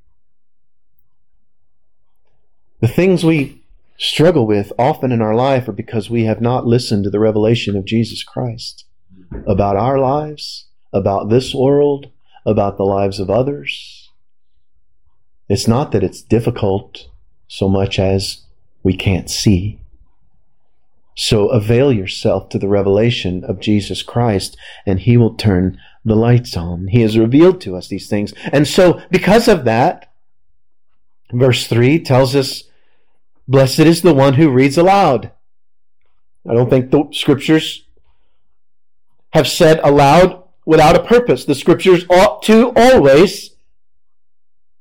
The 2.85 2.93
things 2.93 3.23
we 3.23 3.63
struggle 3.97 4.45
with 4.45 4.71
often 4.77 5.11
in 5.11 5.19
our 5.19 5.33
life 5.33 5.67
are 5.67 5.71
because 5.71 6.07
we 6.07 6.25
have 6.25 6.39
not 6.39 6.67
listened 6.67 7.03
to 7.05 7.09
the 7.09 7.19
revelation 7.19 7.75
of 7.75 7.83
Jesus 7.83 8.23
Christ 8.23 8.85
about 9.47 9.75
our 9.75 9.97
lives, 9.97 10.67
about 10.93 11.31
this 11.31 11.51
world, 11.51 12.11
about 12.45 12.77
the 12.77 12.83
lives 12.83 13.19
of 13.19 13.31
others. 13.31 14.11
It's 15.49 15.67
not 15.67 15.93
that 15.93 16.03
it's 16.03 16.21
difficult 16.21 17.09
so 17.47 17.67
much 17.67 17.97
as 17.97 18.43
we 18.83 18.95
can't 18.95 19.31
see. 19.31 19.79
So 21.15 21.47
avail 21.47 21.91
yourself 21.91 22.49
to 22.49 22.59
the 22.59 22.67
revelation 22.67 23.43
of 23.45 23.59
Jesus 23.59 24.03
Christ 24.03 24.57
and 24.85 24.99
he 24.99 25.17
will 25.17 25.33
turn 25.33 25.79
the 26.03 26.15
lights 26.15 26.55
on. 26.55 26.89
He 26.89 27.01
has 27.01 27.17
revealed 27.17 27.61
to 27.61 27.75
us 27.75 27.87
these 27.87 28.07
things. 28.07 28.31
And 28.51 28.67
so 28.67 29.01
because 29.09 29.47
of 29.47 29.65
that, 29.65 30.13
verse 31.33 31.65
3 31.65 31.97
tells 32.03 32.35
us, 32.35 32.65
blessed 33.47 33.79
is 33.79 34.01
the 34.01 34.13
one 34.13 34.33
who 34.33 34.49
reads 34.49 34.77
aloud. 34.77 35.31
I 36.47 36.53
don't 36.53 36.69
think 36.69 36.91
the 36.91 37.07
scriptures 37.11 37.85
have 39.33 39.47
said 39.47 39.79
aloud 39.83 40.43
without 40.65 40.95
a 40.95 41.03
purpose. 41.03 41.45
The 41.45 41.55
scriptures 41.55 42.05
ought 42.09 42.41
to 42.43 42.71
always 42.75 43.55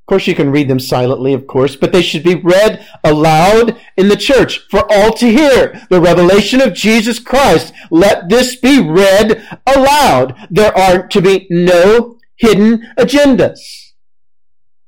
of 0.05 0.07
course, 0.07 0.27
you 0.27 0.35
can 0.35 0.51
read 0.51 0.69
them 0.69 0.81
silently, 0.81 1.33
of 1.33 1.47
course, 1.47 1.77
but 1.77 1.91
they 1.91 2.03
should 2.03 2.23
be 2.23 2.35
read 2.35 2.87
aloud 3.03 3.81
in 3.97 4.09
the 4.09 4.19
church 4.19 4.59
for 4.69 4.85
all 4.93 5.15
to 5.15 5.27
hear. 5.27 5.81
The 5.89 5.99
revelation 5.99 6.61
of 6.61 6.75
Jesus 6.75 7.19
Christ. 7.19 7.73
Let 7.91 8.29
this 8.29 8.55
be 8.55 8.87
read 8.87 9.49
aloud. 9.67 10.47
There 10.51 10.77
are 10.77 11.07
to 11.07 11.23
be 11.23 11.47
no 11.49 12.19
hidden 12.37 12.87
agendas. 12.99 13.93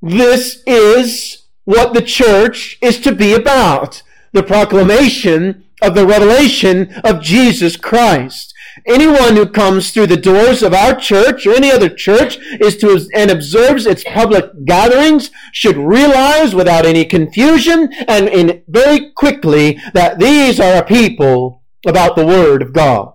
This 0.02 0.62
is 0.66 1.45
what 1.66 1.92
the 1.92 2.00
church 2.02 2.78
is 2.80 2.98
to 3.00 3.12
be 3.12 3.34
about. 3.34 4.02
The 4.32 4.42
proclamation 4.42 5.64
of 5.82 5.94
the 5.94 6.06
revelation 6.06 6.92
of 7.04 7.20
Jesus 7.20 7.76
Christ. 7.76 8.54
Anyone 8.86 9.36
who 9.36 9.46
comes 9.46 9.90
through 9.90 10.08
the 10.08 10.16
doors 10.16 10.62
of 10.62 10.74
our 10.74 10.94
church 10.94 11.46
or 11.46 11.54
any 11.54 11.70
other 11.70 11.88
church 11.88 12.38
is 12.60 12.76
to 12.78 13.08
and 13.14 13.30
observes 13.30 13.86
its 13.86 14.04
public 14.04 14.64
gatherings 14.64 15.30
should 15.52 15.76
realize 15.76 16.54
without 16.54 16.86
any 16.86 17.04
confusion 17.04 17.92
and 18.06 18.28
in 18.28 18.62
very 18.68 19.12
quickly 19.12 19.80
that 19.94 20.18
these 20.18 20.60
are 20.60 20.76
a 20.76 20.84
people 20.84 21.62
about 21.86 22.16
the 22.16 22.26
Word 22.26 22.62
of 22.62 22.72
God, 22.72 23.14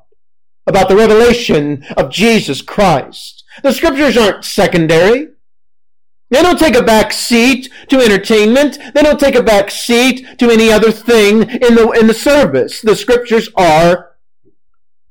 about 0.66 0.90
the 0.90 0.96
revelation 0.96 1.84
of 1.96 2.12
Jesus 2.12 2.62
Christ. 2.62 3.44
The 3.64 3.74
scriptures 3.74 4.18
aren't 4.18 4.46
secondary. 4.46 5.30
They 6.32 6.42
don't 6.42 6.58
take 6.58 6.76
a 6.76 6.82
back 6.82 7.12
seat 7.12 7.70
to 7.90 8.00
entertainment. 8.00 8.80
They 8.96 9.02
don't 9.02 9.20
take 9.20 9.36
a 9.36 9.44
back 9.44 9.70
seat 9.70 10.40
to 10.40 10.50
any 10.50 10.72
other 10.72 10.90
thing 10.92 11.42
in 11.42 11.76
the, 11.76 11.94
in 12.00 12.08
the 12.08 12.14
service. 12.14 12.80
The 12.80 12.96
scriptures 12.96 13.50
are 13.56 14.14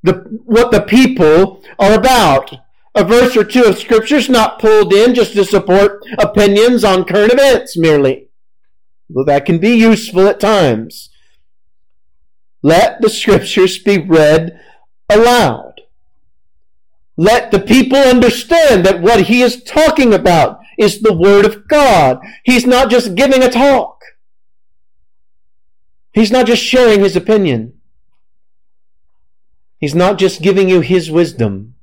the, 0.02 0.14
what 0.46 0.72
the 0.72 0.80
people 0.80 1.62
are 1.78 1.92
about. 1.92 2.50
A 2.94 3.04
verse 3.04 3.36
or 3.36 3.44
two 3.44 3.64
of 3.64 3.78
scripture 3.78 4.16
is 4.16 4.30
not 4.30 4.58
pulled 4.58 4.94
in 4.94 5.14
just 5.14 5.34
to 5.34 5.44
support 5.44 6.02
opinions 6.18 6.84
on 6.84 7.04
current 7.04 7.34
events 7.34 7.76
merely. 7.76 8.28
Well, 9.10 9.26
that 9.26 9.44
can 9.44 9.58
be 9.58 9.74
useful 9.74 10.26
at 10.26 10.40
times. 10.40 11.10
Let 12.62 13.02
the 13.02 13.10
scriptures 13.10 13.78
be 13.78 13.98
read 13.98 14.58
aloud. 15.10 15.82
Let 17.16 17.50
the 17.50 17.60
people 17.60 17.98
understand 17.98 18.86
that 18.86 19.02
what 19.02 19.24
he 19.24 19.42
is 19.42 19.62
talking 19.62 20.14
about 20.14 20.59
is 20.80 21.02
the 21.02 21.12
Word 21.12 21.44
of 21.44 21.68
God. 21.68 22.20
He's 22.42 22.66
not 22.66 22.90
just 22.90 23.14
giving 23.14 23.42
a 23.42 23.50
talk. 23.50 24.02
He's 26.12 26.32
not 26.32 26.46
just 26.46 26.62
sharing 26.62 27.00
his 27.00 27.14
opinion. 27.14 27.74
He's 29.78 29.94
not 29.94 30.18
just 30.18 30.42
giving 30.42 30.68
you 30.68 30.80
his 30.80 31.10
wisdom. 31.10 31.74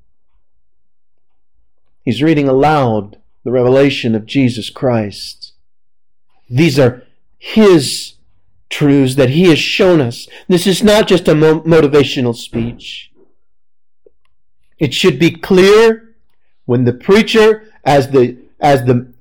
He's 2.04 2.24
reading 2.24 2.48
aloud 2.48 3.18
the 3.44 3.52
revelation 3.52 4.16
of 4.16 4.26
Jesus 4.26 4.70
Christ. 4.70 5.54
These 6.50 6.80
are 6.80 7.04
his 7.38 8.14
truths 8.70 9.16
that 9.16 9.30
he 9.30 9.44
has 9.44 9.60
shown 9.60 10.02
us. 10.02 10.28
This 10.48 10.66
is 10.66 10.84
not 10.84 11.08
just 11.08 11.28
a 11.28 11.36
mo- 11.36 11.62
motivational 11.62 12.36
speech. 12.36 13.12
It 14.80 14.94
should 14.94 15.20
be 15.20 15.32
clear 15.32 16.16
when 16.66 16.84
the 16.84 16.94
preacher, 16.94 17.72
as 17.86 18.10
the, 18.10 18.38
as 18.60 18.84
the, 18.84 19.14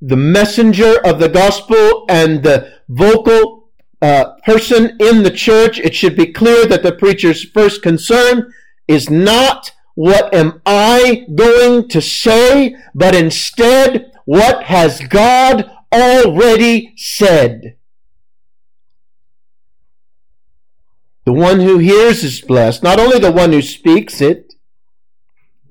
the 0.00 0.16
messenger 0.16 0.94
of 1.04 1.18
the 1.18 1.28
gospel 1.28 2.04
and 2.08 2.42
the 2.42 2.72
vocal 2.88 3.70
uh, 4.00 4.34
person 4.44 4.96
in 4.98 5.22
the 5.22 5.30
church, 5.30 5.78
it 5.78 5.94
should 5.94 6.16
be 6.16 6.32
clear 6.32 6.66
that 6.66 6.82
the 6.82 6.92
preacher's 6.92 7.44
first 7.44 7.82
concern 7.82 8.52
is 8.88 9.08
not 9.08 9.72
what 9.94 10.34
am 10.34 10.60
I 10.64 11.26
going 11.34 11.88
to 11.88 12.00
say, 12.00 12.74
but 12.94 13.14
instead, 13.14 14.10
what 14.24 14.64
has 14.64 15.00
God 15.08 15.70
already 15.92 16.94
said? 16.96 17.76
The 21.24 21.32
one 21.32 21.60
who 21.60 21.78
hears 21.78 22.24
is 22.24 22.40
blessed, 22.40 22.82
not 22.82 22.98
only 22.98 23.18
the 23.18 23.30
one 23.30 23.52
who 23.52 23.62
speaks 23.62 24.20
it, 24.20 24.54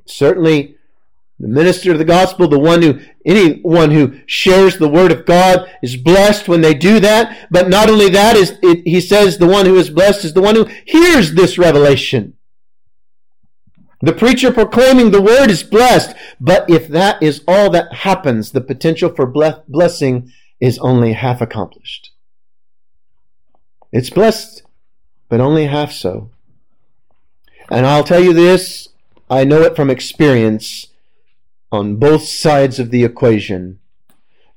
certainly 0.06 0.76
the 1.42 1.48
minister 1.48 1.92
of 1.92 1.98
the 1.98 2.06
gospel, 2.06 2.48
the 2.48 2.60
one 2.60 2.84
who, 2.84 3.00
anyone 3.26 3.90
who 3.90 4.20
shares 4.28 4.78
the 4.78 4.88
word 4.88 5.12
of 5.12 5.26
God 5.26 5.68
is 5.82 5.98
blessed 5.98 6.48
when 6.48 6.62
they 6.62 6.76
do 6.76 7.00
that. 7.00 7.48
But 7.50 7.68
not 7.68 7.90
only 7.90 8.10
that 8.10 8.36
is, 8.36 8.60
it, 8.62 8.84
he 8.86 9.02
says 9.02 9.38
the 9.38 9.48
one 9.48 9.66
who 9.66 9.76
is 9.76 9.90
blessed 9.90 10.24
is 10.24 10.34
the 10.36 10.42
one 10.42 10.54
who 10.54 10.70
hears 10.86 11.34
this 11.34 11.58
revelation. 11.58 12.36
The 14.02 14.14
preacher 14.14 14.52
proclaiming 14.52 15.10
the 15.10 15.22
word 15.22 15.50
is 15.50 15.64
blessed. 15.64 16.16
But 16.40 16.70
if 16.70 16.88
that 16.90 17.22
is 17.24 17.44
all 17.48 17.72
that 17.72 17.92
happens, 17.92 18.52
the 18.52 18.62
potential 18.62 19.10
for 19.10 19.26
blessing 19.26 20.32
is 20.60 20.78
only 20.78 21.14
half 21.14 21.42
accomplished. 21.42 22.12
It's 23.92 24.12
blessed, 24.12 24.62
but 25.28 25.40
only 25.40 25.66
half 25.66 25.92
so. 25.92 26.30
And 27.72 27.88
I'll 27.88 28.04
tell 28.04 28.24
you 28.24 28.34
this, 28.34 28.90
I 29.28 29.44
know 29.44 29.64
it 29.64 29.76
from 29.76 29.90
experience 29.90 30.86
on 31.72 31.96
both 31.96 32.24
sides 32.24 32.80
of 32.80 32.92
the 32.92 33.04
equation. 33.04 33.80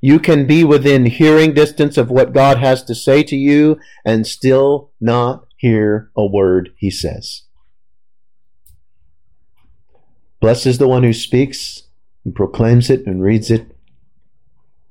You 0.00 0.18
can 0.18 0.46
be 0.46 0.64
within 0.64 1.06
hearing 1.06 1.54
distance 1.54 1.96
of 1.96 2.10
what 2.10 2.34
God 2.34 2.58
has 2.58 2.82
to 2.84 2.94
say 2.94 3.22
to 3.22 3.36
you 3.36 3.78
and 4.04 4.26
still 4.26 4.90
not 5.00 5.46
hear 5.56 6.10
a 6.16 6.26
word 6.26 6.74
he 6.76 6.90
says. 6.90 7.42
Blessed 10.40 10.66
is 10.66 10.78
the 10.78 10.88
one 10.88 11.04
who 11.04 11.14
speaks 11.14 11.84
and 12.24 12.34
proclaims 12.34 12.90
it 12.90 13.06
and 13.06 13.22
reads 13.22 13.50
it. 13.50 13.74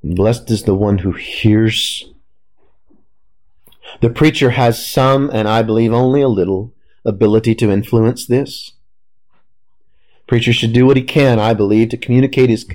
And 0.02 0.16
blessed 0.16 0.50
is 0.50 0.64
the 0.64 0.74
one 0.74 1.00
who 1.00 1.12
hears. 1.12 2.06
The 4.02 4.10
preacher 4.10 4.52
has 4.52 4.84
some, 4.84 5.30
and 5.32 5.48
I 5.48 5.62
believe 5.62 5.94
only 5.94 6.22
a 6.22 6.28
little, 6.28 6.74
ability 7.06 7.54
to 7.56 7.70
influence 7.70 8.26
this. 8.26 8.73
Preacher 10.28 10.54
should 10.54 10.74
do 10.74 10.86
what 10.86 10.98
he 10.98 11.04
can, 11.04 11.40
I 11.40 11.54
believe, 11.54 11.90
to 11.90 11.98
communicate 11.98 12.50
his, 12.50 12.66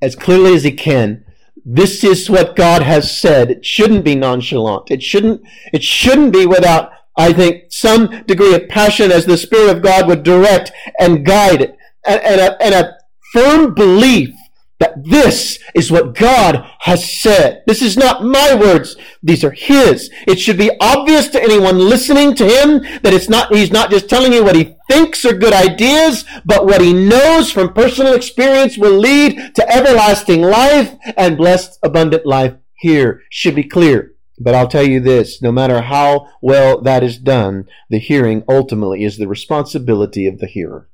as 0.00 0.16
clearly 0.16 0.54
as 0.54 0.64
he 0.64 0.72
can. 0.72 1.24
This 1.64 2.02
is 2.02 2.28
what 2.28 2.56
God 2.56 2.82
has 2.82 3.16
said. 3.16 3.50
It 3.50 3.64
shouldn't 3.64 4.04
be 4.04 4.14
nonchalant. 4.14 4.90
It 4.90 5.02
shouldn't, 5.02 5.42
it 5.72 5.82
shouldn't 5.82 6.32
be 6.32 6.46
without, 6.46 6.90
I 7.16 7.32
think, 7.32 7.64
some 7.70 8.24
degree 8.24 8.54
of 8.54 8.68
passion 8.68 9.12
as 9.12 9.26
the 9.26 9.36
Spirit 9.36 9.76
of 9.76 9.82
God 9.82 10.08
would 10.08 10.24
direct 10.24 10.72
and 10.98 11.24
guide 11.24 11.62
it. 11.62 11.76
And, 12.04 12.20
and, 12.22 12.40
a, 12.40 12.62
and 12.62 12.74
a 12.74 12.96
firm 13.32 13.74
belief 13.74 14.34
that 14.82 15.04
this 15.04 15.60
is 15.76 15.92
what 15.92 16.12
God 16.12 16.68
has 16.80 17.08
said. 17.08 17.62
This 17.68 17.80
is 17.80 17.96
not 17.96 18.24
my 18.24 18.52
words. 18.52 18.96
These 19.22 19.44
are 19.44 19.52
His. 19.52 20.10
It 20.26 20.40
should 20.40 20.58
be 20.58 20.72
obvious 20.80 21.28
to 21.28 21.40
anyone 21.40 21.78
listening 21.78 22.34
to 22.34 22.44
Him 22.44 22.80
that 23.02 23.14
it's 23.14 23.28
not, 23.28 23.54
He's 23.54 23.70
not 23.70 23.90
just 23.90 24.10
telling 24.10 24.32
you 24.32 24.42
what 24.42 24.56
He 24.56 24.74
thinks 24.90 25.24
are 25.24 25.34
good 25.34 25.52
ideas, 25.52 26.24
but 26.44 26.66
what 26.66 26.80
He 26.80 26.92
knows 26.92 27.52
from 27.52 27.72
personal 27.72 28.14
experience 28.14 28.76
will 28.76 28.98
lead 28.98 29.54
to 29.54 29.72
everlasting 29.72 30.42
life 30.42 30.96
and 31.16 31.36
blessed 31.36 31.78
abundant 31.84 32.26
life 32.26 32.54
here 32.74 33.22
should 33.30 33.54
be 33.54 33.62
clear. 33.62 34.16
But 34.40 34.56
I'll 34.56 34.66
tell 34.66 34.82
you 34.82 34.98
this 34.98 35.40
no 35.40 35.52
matter 35.52 35.82
how 35.82 36.28
well 36.40 36.80
that 36.80 37.04
is 37.04 37.18
done, 37.18 37.68
the 37.88 38.00
hearing 38.00 38.42
ultimately 38.48 39.04
is 39.04 39.16
the 39.16 39.28
responsibility 39.28 40.26
of 40.26 40.40
the 40.40 40.48
hearer. 40.48 40.88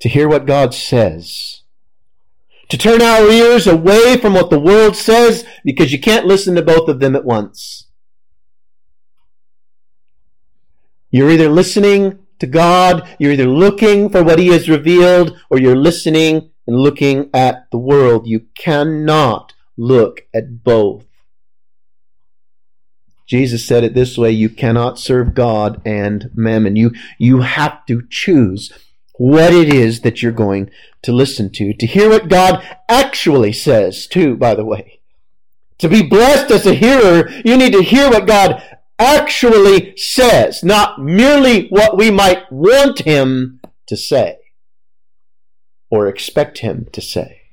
To 0.00 0.08
hear 0.08 0.28
what 0.28 0.46
God 0.46 0.74
says. 0.74 1.62
To 2.68 2.78
turn 2.78 3.02
our 3.02 3.28
ears 3.28 3.66
away 3.66 4.16
from 4.16 4.34
what 4.34 4.50
the 4.50 4.60
world 4.60 4.96
says 4.96 5.44
because 5.64 5.92
you 5.92 6.00
can't 6.00 6.26
listen 6.26 6.54
to 6.54 6.62
both 6.62 6.88
of 6.88 7.00
them 7.00 7.14
at 7.14 7.24
once. 7.24 7.86
You're 11.10 11.30
either 11.30 11.48
listening 11.48 12.18
to 12.40 12.46
God, 12.46 13.08
you're 13.18 13.32
either 13.32 13.46
looking 13.46 14.08
for 14.08 14.24
what 14.24 14.38
He 14.38 14.48
has 14.48 14.68
revealed, 14.68 15.38
or 15.48 15.60
you're 15.60 15.76
listening 15.76 16.50
and 16.66 16.76
looking 16.76 17.30
at 17.32 17.70
the 17.70 17.78
world. 17.78 18.26
You 18.26 18.46
cannot 18.54 19.52
look 19.76 20.22
at 20.34 20.64
both. 20.64 21.06
Jesus 23.26 23.64
said 23.64 23.84
it 23.84 23.94
this 23.94 24.18
way, 24.18 24.30
you 24.30 24.48
cannot 24.48 24.98
serve 24.98 25.34
God 25.34 25.80
and 25.84 26.30
mammon. 26.34 26.76
You, 26.76 26.92
you 27.18 27.40
have 27.40 27.86
to 27.86 28.02
choose 28.10 28.72
what 29.16 29.52
it 29.52 29.72
is 29.72 30.00
that 30.00 30.22
you're 30.22 30.32
going 30.32 30.70
to 31.02 31.12
listen 31.12 31.50
to, 31.50 31.72
to 31.72 31.86
hear 31.86 32.08
what 32.08 32.28
God 32.28 32.64
actually 32.88 33.52
says 33.52 34.06
too, 34.06 34.36
by 34.36 34.54
the 34.54 34.64
way. 34.64 35.00
To 35.78 35.88
be 35.88 36.02
blessed 36.02 36.50
as 36.50 36.66
a 36.66 36.74
hearer, 36.74 37.28
you 37.44 37.56
need 37.56 37.72
to 37.72 37.82
hear 37.82 38.08
what 38.08 38.26
God 38.26 38.62
actually 38.98 39.96
says, 39.96 40.62
not 40.62 41.00
merely 41.00 41.68
what 41.68 41.96
we 41.96 42.10
might 42.10 42.50
want 42.50 43.00
Him 43.00 43.60
to 43.86 43.96
say 43.96 44.38
or 45.90 46.06
expect 46.06 46.58
Him 46.58 46.88
to 46.92 47.00
say 47.00 47.44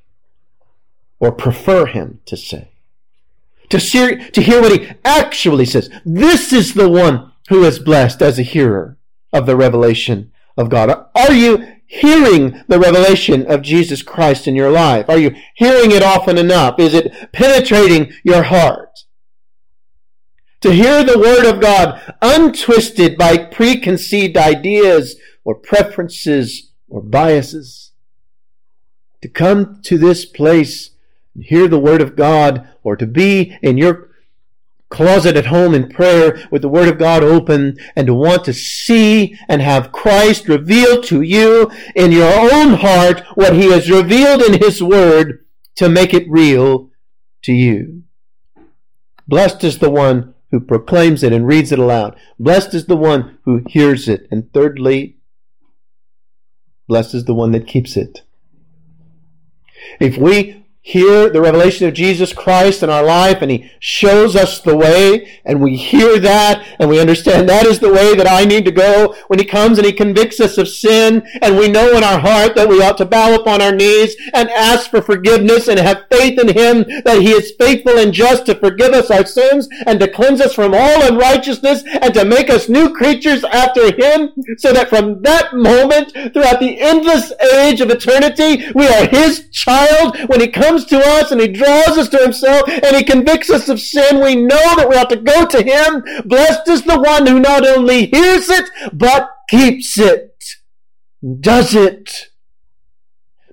or 1.21 1.31
prefer 1.31 1.85
him 1.85 2.19
to 2.25 2.35
say. 2.35 2.71
To, 3.69 3.77
hear, 3.77 4.17
to 4.31 4.41
hear 4.41 4.59
what 4.59 4.77
he 4.77 4.89
actually 5.05 5.65
says. 5.65 5.89
This 6.03 6.51
is 6.51 6.73
the 6.73 6.89
one 6.89 7.31
who 7.47 7.63
is 7.63 7.79
blessed 7.79 8.21
as 8.21 8.37
a 8.37 8.43
hearer 8.43 8.97
of 9.31 9.45
the 9.45 9.55
revelation 9.55 10.30
of 10.57 10.69
God. 10.69 11.07
Are 11.15 11.33
you 11.33 11.65
hearing 11.85 12.63
the 12.67 12.79
revelation 12.79 13.45
of 13.47 13.61
Jesus 13.61 14.01
Christ 14.01 14.47
in 14.47 14.55
your 14.55 14.71
life? 14.71 15.09
Are 15.09 15.17
you 15.17 15.35
hearing 15.55 15.91
it 15.91 16.03
often 16.03 16.37
enough? 16.37 16.79
Is 16.79 16.93
it 16.93 17.31
penetrating 17.33 18.13
your 18.23 18.43
heart? 18.43 18.99
To 20.61 20.71
hear 20.71 21.03
the 21.03 21.19
Word 21.19 21.45
of 21.45 21.59
God 21.59 22.15
untwisted 22.21 23.17
by 23.17 23.37
preconceived 23.37 24.37
ideas 24.37 25.17
or 25.43 25.55
preferences 25.55 26.71
or 26.87 27.01
biases. 27.01 27.91
To 29.21 29.27
come 29.27 29.81
to 29.83 29.97
this 29.97 30.25
place 30.25 30.91
and 31.35 31.43
hear 31.43 31.67
the 31.67 31.79
Word 31.79 32.01
of 32.01 32.15
God 32.15 32.69
or 32.83 32.95
to 32.95 33.07
be 33.07 33.57
in 33.61 33.77
your 33.77 34.10
closet 34.91 35.35
at 35.35 35.47
home 35.47 35.73
in 35.73 35.89
prayer 35.89 36.47
with 36.51 36.61
the 36.61 36.69
Word 36.69 36.87
of 36.87 36.99
God 36.99 37.23
open 37.23 37.77
and 37.95 38.05
to 38.07 38.13
want 38.13 38.45
to 38.45 38.53
see 38.53 39.37
and 39.49 39.61
have 39.61 39.91
Christ 39.91 40.47
revealed 40.47 41.03
to 41.05 41.21
you 41.21 41.71
in 41.95 42.11
your 42.11 42.53
own 42.53 42.73
heart 42.73 43.23
what 43.33 43.55
He 43.55 43.71
has 43.71 43.89
revealed 43.89 44.43
in 44.43 44.61
His 44.61 44.83
Word 44.83 45.45
to 45.77 45.89
make 45.89 46.13
it 46.13 46.29
real 46.29 46.91
to 47.43 47.53
you. 47.53 48.03
Blessed 49.27 49.63
is 49.63 49.79
the 49.79 49.89
one 49.89 50.35
who 50.51 50.59
proclaims 50.59 51.23
it 51.23 51.31
and 51.31 51.47
reads 51.47 51.71
it 51.71 51.79
aloud. 51.79 52.15
Blessed 52.37 52.73
is 52.73 52.85
the 52.85 52.97
one 52.97 53.39
who 53.45 53.63
hears 53.67 54.07
it. 54.07 54.27
And 54.29 54.51
thirdly, 54.53 55.17
blessed 56.87 57.15
is 57.15 57.25
the 57.25 57.33
one 57.33 57.53
that 57.53 57.67
keeps 57.67 57.95
it. 57.95 58.21
If 59.99 60.17
we 60.17 60.60
hear 60.83 61.29
the 61.29 61.39
revelation 61.39 61.87
of 61.87 61.93
Jesus 61.93 62.33
Christ 62.33 62.81
in 62.81 62.89
our 62.89 63.03
life 63.03 63.41
and 63.41 63.51
He 63.51 63.71
shows 63.79 64.35
us 64.35 64.59
the 64.59 64.75
way 64.75 65.39
and 65.45 65.61
we 65.61 65.77
hear 65.77 66.19
that 66.19 66.65
and 66.79 66.89
we 66.89 66.99
understand 66.99 67.47
that 67.49 67.67
is 67.67 67.79
the 67.79 67.93
way 67.93 68.15
that 68.15 68.27
I 68.27 68.45
need 68.45 68.65
to 68.65 68.71
go. 68.71 69.15
When 69.27 69.37
He 69.37 69.45
comes 69.45 69.77
and 69.77 69.85
He 69.85 69.93
convicts 69.93 70.39
us 70.39 70.57
of 70.57 70.67
sin 70.67 71.21
and 71.41 71.57
we 71.57 71.67
know 71.67 71.95
in 71.95 72.03
our 72.03 72.19
heart 72.19 72.55
that 72.55 72.67
we 72.67 72.81
ought 72.81 72.97
to 72.97 73.05
bow 73.05 73.35
upon 73.35 73.61
our 73.61 73.71
knees 73.71 74.15
and 74.33 74.49
ask 74.49 74.89
for 74.89 75.03
forgiveness 75.03 75.67
and 75.67 75.79
have 75.79 76.05
faith 76.11 76.39
in 76.39 76.47
Him 76.47 76.83
that 77.05 77.21
He 77.21 77.29
is 77.29 77.53
faithful 77.59 77.99
and 77.99 78.11
just 78.11 78.47
to 78.47 78.55
forgive 78.55 78.93
us 78.93 79.11
our 79.11 79.25
sins 79.25 79.69
and 79.85 79.99
to 79.99 80.07
cleanse 80.07 80.41
us 80.41 80.55
from 80.55 80.73
all 80.73 81.03
unrighteousness 81.03 81.83
and 82.01 82.11
to 82.15 82.25
make 82.25 82.49
us 82.49 82.69
new 82.69 82.91
creatures 82.91 83.43
after 83.43 83.93
Him 83.95 84.31
so 84.57 84.73
that 84.73 84.89
from 84.89 85.21
that 85.21 85.53
moment 85.53 86.11
throughout 86.33 86.59
the 86.59 86.79
endless 86.79 87.31
age 87.53 87.81
of 87.81 87.91
eternity 87.91 88.65
we 88.73 88.87
are 88.87 89.07
His 89.07 89.47
child. 89.51 90.17
When 90.27 90.41
He 90.41 90.47
comes 90.47 90.70
comes 90.71 90.85
to 90.85 90.99
us 90.99 91.31
and 91.31 91.41
he 91.41 91.49
draws 91.49 91.97
us 91.97 92.07
to 92.07 92.17
himself 92.17 92.69
and 92.69 92.95
he 92.95 93.03
convicts 93.03 93.49
us 93.49 93.67
of 93.67 93.79
sin, 93.79 94.21
we 94.21 94.35
know 94.35 94.75
that 94.77 94.87
we 94.89 94.95
ought 94.95 95.09
to 95.09 95.17
go 95.17 95.45
to 95.45 95.61
him. 95.61 96.01
Blessed 96.25 96.67
is 96.69 96.83
the 96.83 96.99
one 96.99 97.27
who 97.27 97.39
not 97.39 97.67
only 97.67 98.05
hears 98.05 98.49
it, 98.49 98.69
but 98.93 99.29
keeps 99.49 99.97
it, 99.97 100.41
does 101.41 101.75
it. 101.75 102.27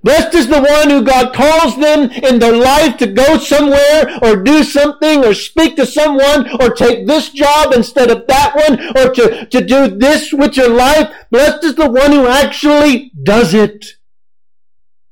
Blessed 0.04 0.34
is 0.34 0.46
the 0.46 0.62
one 0.62 0.90
who 0.90 1.02
God 1.02 1.34
calls 1.34 1.76
them 1.76 2.08
in 2.22 2.38
their 2.38 2.54
life 2.54 2.96
to 2.98 3.06
go 3.08 3.36
somewhere 3.36 4.16
or 4.22 4.36
do 4.36 4.62
something 4.62 5.24
or 5.24 5.34
speak 5.34 5.74
to 5.74 5.86
someone 5.86 6.48
or 6.60 6.70
take 6.70 7.08
this 7.08 7.30
job 7.30 7.74
instead 7.74 8.12
of 8.12 8.28
that 8.28 8.54
one 8.54 8.96
or 8.96 9.12
to, 9.12 9.46
to 9.46 9.60
do 9.60 9.88
this 9.88 10.32
with 10.32 10.56
your 10.56 10.70
life. 10.70 11.12
Blessed 11.32 11.64
is 11.64 11.74
the 11.74 11.90
one 11.90 12.12
who 12.12 12.28
actually 12.28 13.10
does 13.24 13.54
it 13.54 13.97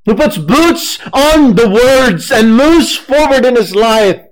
who 0.07 0.15
puts 0.15 0.39
boots 0.39 0.99
on 1.13 1.57
the 1.57 1.69
words 1.69 2.31
and 2.31 2.57
moves 2.57 2.97
forward 2.97 3.45
in 3.45 3.57
his 3.57 3.75
life. 3.75 4.23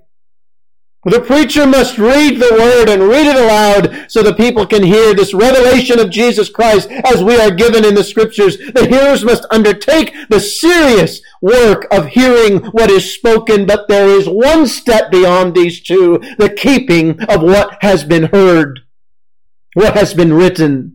The 1.07 1.21
preacher 1.21 1.67
must 1.67 1.99
read 1.99 2.39
the 2.39 2.55
word 2.59 2.89
and 2.89 3.03
read 3.03 3.27
it 3.27 3.35
aloud 3.35 4.09
so 4.09 4.23
the 4.23 4.33
people 4.33 4.65
can 4.65 4.81
hear 4.81 5.13
this 5.13 5.35
revelation 5.35 5.99
of 5.99 6.09
Jesus 6.09 6.49
Christ 6.49 6.89
as 6.89 7.23
we 7.23 7.39
are 7.39 7.51
given 7.51 7.85
in 7.85 7.93
the 7.93 8.03
scriptures. 8.03 8.57
The 8.57 8.87
hearers 8.89 9.23
must 9.23 9.45
undertake 9.51 10.15
the 10.29 10.39
serious 10.39 11.21
work 11.43 11.85
of 11.91 12.07
hearing 12.07 12.63
what 12.71 12.89
is 12.89 13.13
spoken, 13.13 13.67
but 13.67 13.87
there 13.87 14.07
is 14.07 14.27
one 14.27 14.65
step 14.65 15.11
beyond 15.11 15.53
these 15.53 15.79
two, 15.79 16.17
the 16.39 16.49
keeping 16.49 17.21
of 17.25 17.43
what 17.43 17.77
has 17.81 18.03
been 18.03 18.23
heard, 18.33 18.79
what 19.75 19.93
has 19.93 20.15
been 20.15 20.33
written. 20.33 20.94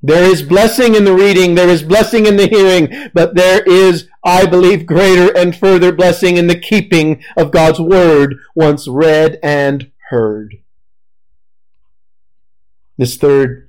There 0.00 0.30
is 0.30 0.42
blessing 0.42 0.94
in 0.94 1.04
the 1.04 1.14
reading, 1.14 1.54
there 1.54 1.68
is 1.68 1.82
blessing 1.82 2.26
in 2.26 2.36
the 2.36 2.46
hearing, 2.46 3.10
but 3.14 3.34
there 3.34 3.62
is, 3.64 4.08
I 4.24 4.46
believe, 4.46 4.86
greater 4.86 5.36
and 5.36 5.56
further 5.56 5.90
blessing 5.90 6.36
in 6.36 6.46
the 6.46 6.58
keeping 6.58 7.22
of 7.36 7.50
God's 7.50 7.80
word 7.80 8.36
once 8.54 8.86
read 8.86 9.40
and 9.42 9.90
heard. 10.10 10.58
This 12.96 13.16
third 13.16 13.68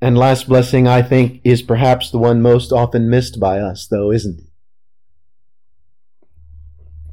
and 0.00 0.16
last 0.16 0.48
blessing, 0.48 0.88
I 0.88 1.02
think, 1.02 1.40
is 1.44 1.62
perhaps 1.62 2.10
the 2.10 2.18
one 2.18 2.40
most 2.40 2.72
often 2.72 3.10
missed 3.10 3.38
by 3.38 3.58
us, 3.58 3.86
though, 3.86 4.10
isn't 4.10 4.38
it? 4.38 4.46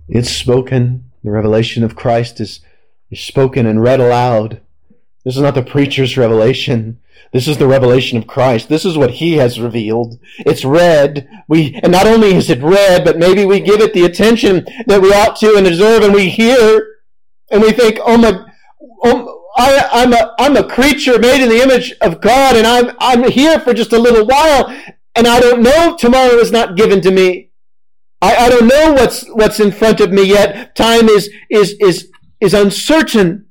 It's 0.07 0.29
spoken. 0.29 1.11
The 1.23 1.31
revelation 1.31 1.83
of 1.83 1.95
Christ 1.95 2.39
is, 2.39 2.59
is 3.09 3.19
spoken 3.19 3.65
and 3.65 3.81
read 3.81 3.99
aloud. 3.99 4.61
This 5.23 5.35
is 5.35 5.41
not 5.41 5.55
the 5.55 5.63
preacher's 5.63 6.17
revelation. 6.17 6.99
This 7.31 7.47
is 7.47 7.57
the 7.57 7.67
revelation 7.67 8.17
of 8.17 8.27
Christ. 8.27 8.69
This 8.69 8.85
is 8.85 8.97
what 8.97 9.11
He 9.11 9.33
has 9.37 9.59
revealed. 9.59 10.19
It's 10.39 10.65
read. 10.65 11.27
We, 11.47 11.79
and 11.81 11.91
not 11.91 12.05
only 12.05 12.35
is 12.35 12.49
it 12.49 12.61
read, 12.61 13.03
but 13.05 13.17
maybe 13.17 13.45
we 13.45 13.59
give 13.59 13.81
it 13.81 13.93
the 13.93 14.05
attention 14.05 14.65
that 14.85 15.01
we 15.01 15.13
ought 15.13 15.35
to 15.37 15.55
and 15.55 15.65
deserve, 15.65 16.03
and 16.03 16.13
we 16.13 16.29
hear, 16.29 16.97
and 17.49 17.61
we 17.61 17.71
think, 17.71 17.99
oh 18.03 18.17
my, 18.17 18.45
oh, 19.03 19.43
I, 19.55 20.03
am 20.03 20.13
a, 20.13 20.35
I'm 20.39 20.57
a 20.57 20.67
creature 20.67 21.17
made 21.19 21.41
in 21.41 21.49
the 21.49 21.61
image 21.61 21.93
of 22.01 22.21
God, 22.21 22.55
and 22.55 22.67
I'm, 22.67 22.95
I'm 22.99 23.31
here 23.31 23.59
for 23.59 23.73
just 23.73 23.93
a 23.93 23.99
little 23.99 24.25
while, 24.25 24.69
and 25.15 25.27
I 25.27 25.39
don't 25.39 25.61
know. 25.61 25.95
Tomorrow 25.97 26.35
is 26.35 26.51
not 26.51 26.75
given 26.75 27.01
to 27.01 27.11
me. 27.11 27.51
I, 28.21 28.35
I 28.35 28.49
don't 28.49 28.67
know 28.67 28.93
what's, 28.93 29.27
what's 29.29 29.59
in 29.59 29.71
front 29.71 29.99
of 30.01 30.11
me 30.11 30.25
yet. 30.25 30.75
Time 30.75 31.07
is, 31.07 31.29
is, 31.49 31.75
is, 31.79 32.11
is 32.39 32.53
uncertain. 32.53 33.47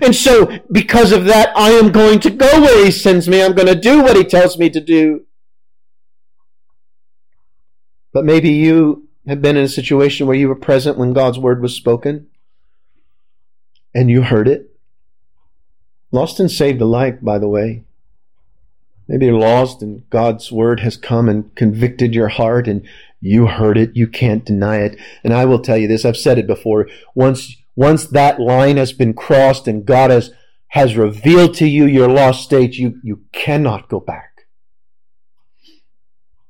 And 0.00 0.14
so, 0.14 0.58
because 0.70 1.12
of 1.12 1.26
that, 1.26 1.56
I 1.56 1.70
am 1.70 1.92
going 1.92 2.18
to 2.20 2.30
go 2.30 2.46
where 2.60 2.84
He 2.84 2.90
sends 2.90 3.28
me. 3.28 3.42
I'm 3.42 3.54
going 3.54 3.68
to 3.68 3.74
do 3.74 4.02
what 4.02 4.16
He 4.16 4.24
tells 4.24 4.56
me 4.58 4.70
to 4.70 4.80
do. 4.80 5.26
But 8.12 8.24
maybe 8.24 8.50
you 8.50 9.08
have 9.26 9.42
been 9.42 9.56
in 9.56 9.64
a 9.64 9.68
situation 9.68 10.26
where 10.26 10.36
you 10.36 10.48
were 10.48 10.54
present 10.54 10.98
when 10.98 11.12
God's 11.12 11.38
word 11.38 11.62
was 11.62 11.74
spoken 11.74 12.28
and 13.94 14.10
you 14.10 14.22
heard 14.22 14.48
it. 14.48 14.70
Lost 16.10 16.40
and 16.40 16.50
saved 16.50 16.80
alike, 16.80 17.22
by 17.22 17.38
the 17.38 17.48
way. 17.48 17.84
Maybe 19.08 19.26
you're 19.26 19.38
lost 19.38 19.82
and 19.82 20.08
God's 20.10 20.52
word 20.52 20.80
has 20.80 20.96
come 20.96 21.28
and 21.28 21.54
convicted 21.54 22.14
your 22.14 22.28
heart 22.28 22.68
and 22.68 22.86
you 23.20 23.46
heard 23.46 23.78
it. 23.78 23.96
You 23.96 24.08
can't 24.08 24.44
deny 24.44 24.78
it. 24.78 24.98
And 25.24 25.32
I 25.32 25.44
will 25.44 25.60
tell 25.60 25.76
you 25.76 25.88
this. 25.88 26.04
I've 26.04 26.16
said 26.16 26.38
it 26.38 26.46
before. 26.46 26.88
Once 27.14 27.56
once 27.74 28.06
that 28.06 28.40
line 28.40 28.76
has 28.76 28.92
been 28.92 29.14
crossed 29.14 29.66
and 29.66 29.84
God 29.84 30.10
has, 30.10 30.30
has 30.68 30.96
revealed 30.96 31.54
to 31.54 31.66
you 31.66 31.86
your 31.86 32.08
lost 32.08 32.44
state, 32.44 32.74
you, 32.74 33.00
you 33.02 33.22
cannot 33.32 33.88
go 33.88 34.00
back. 34.00 34.46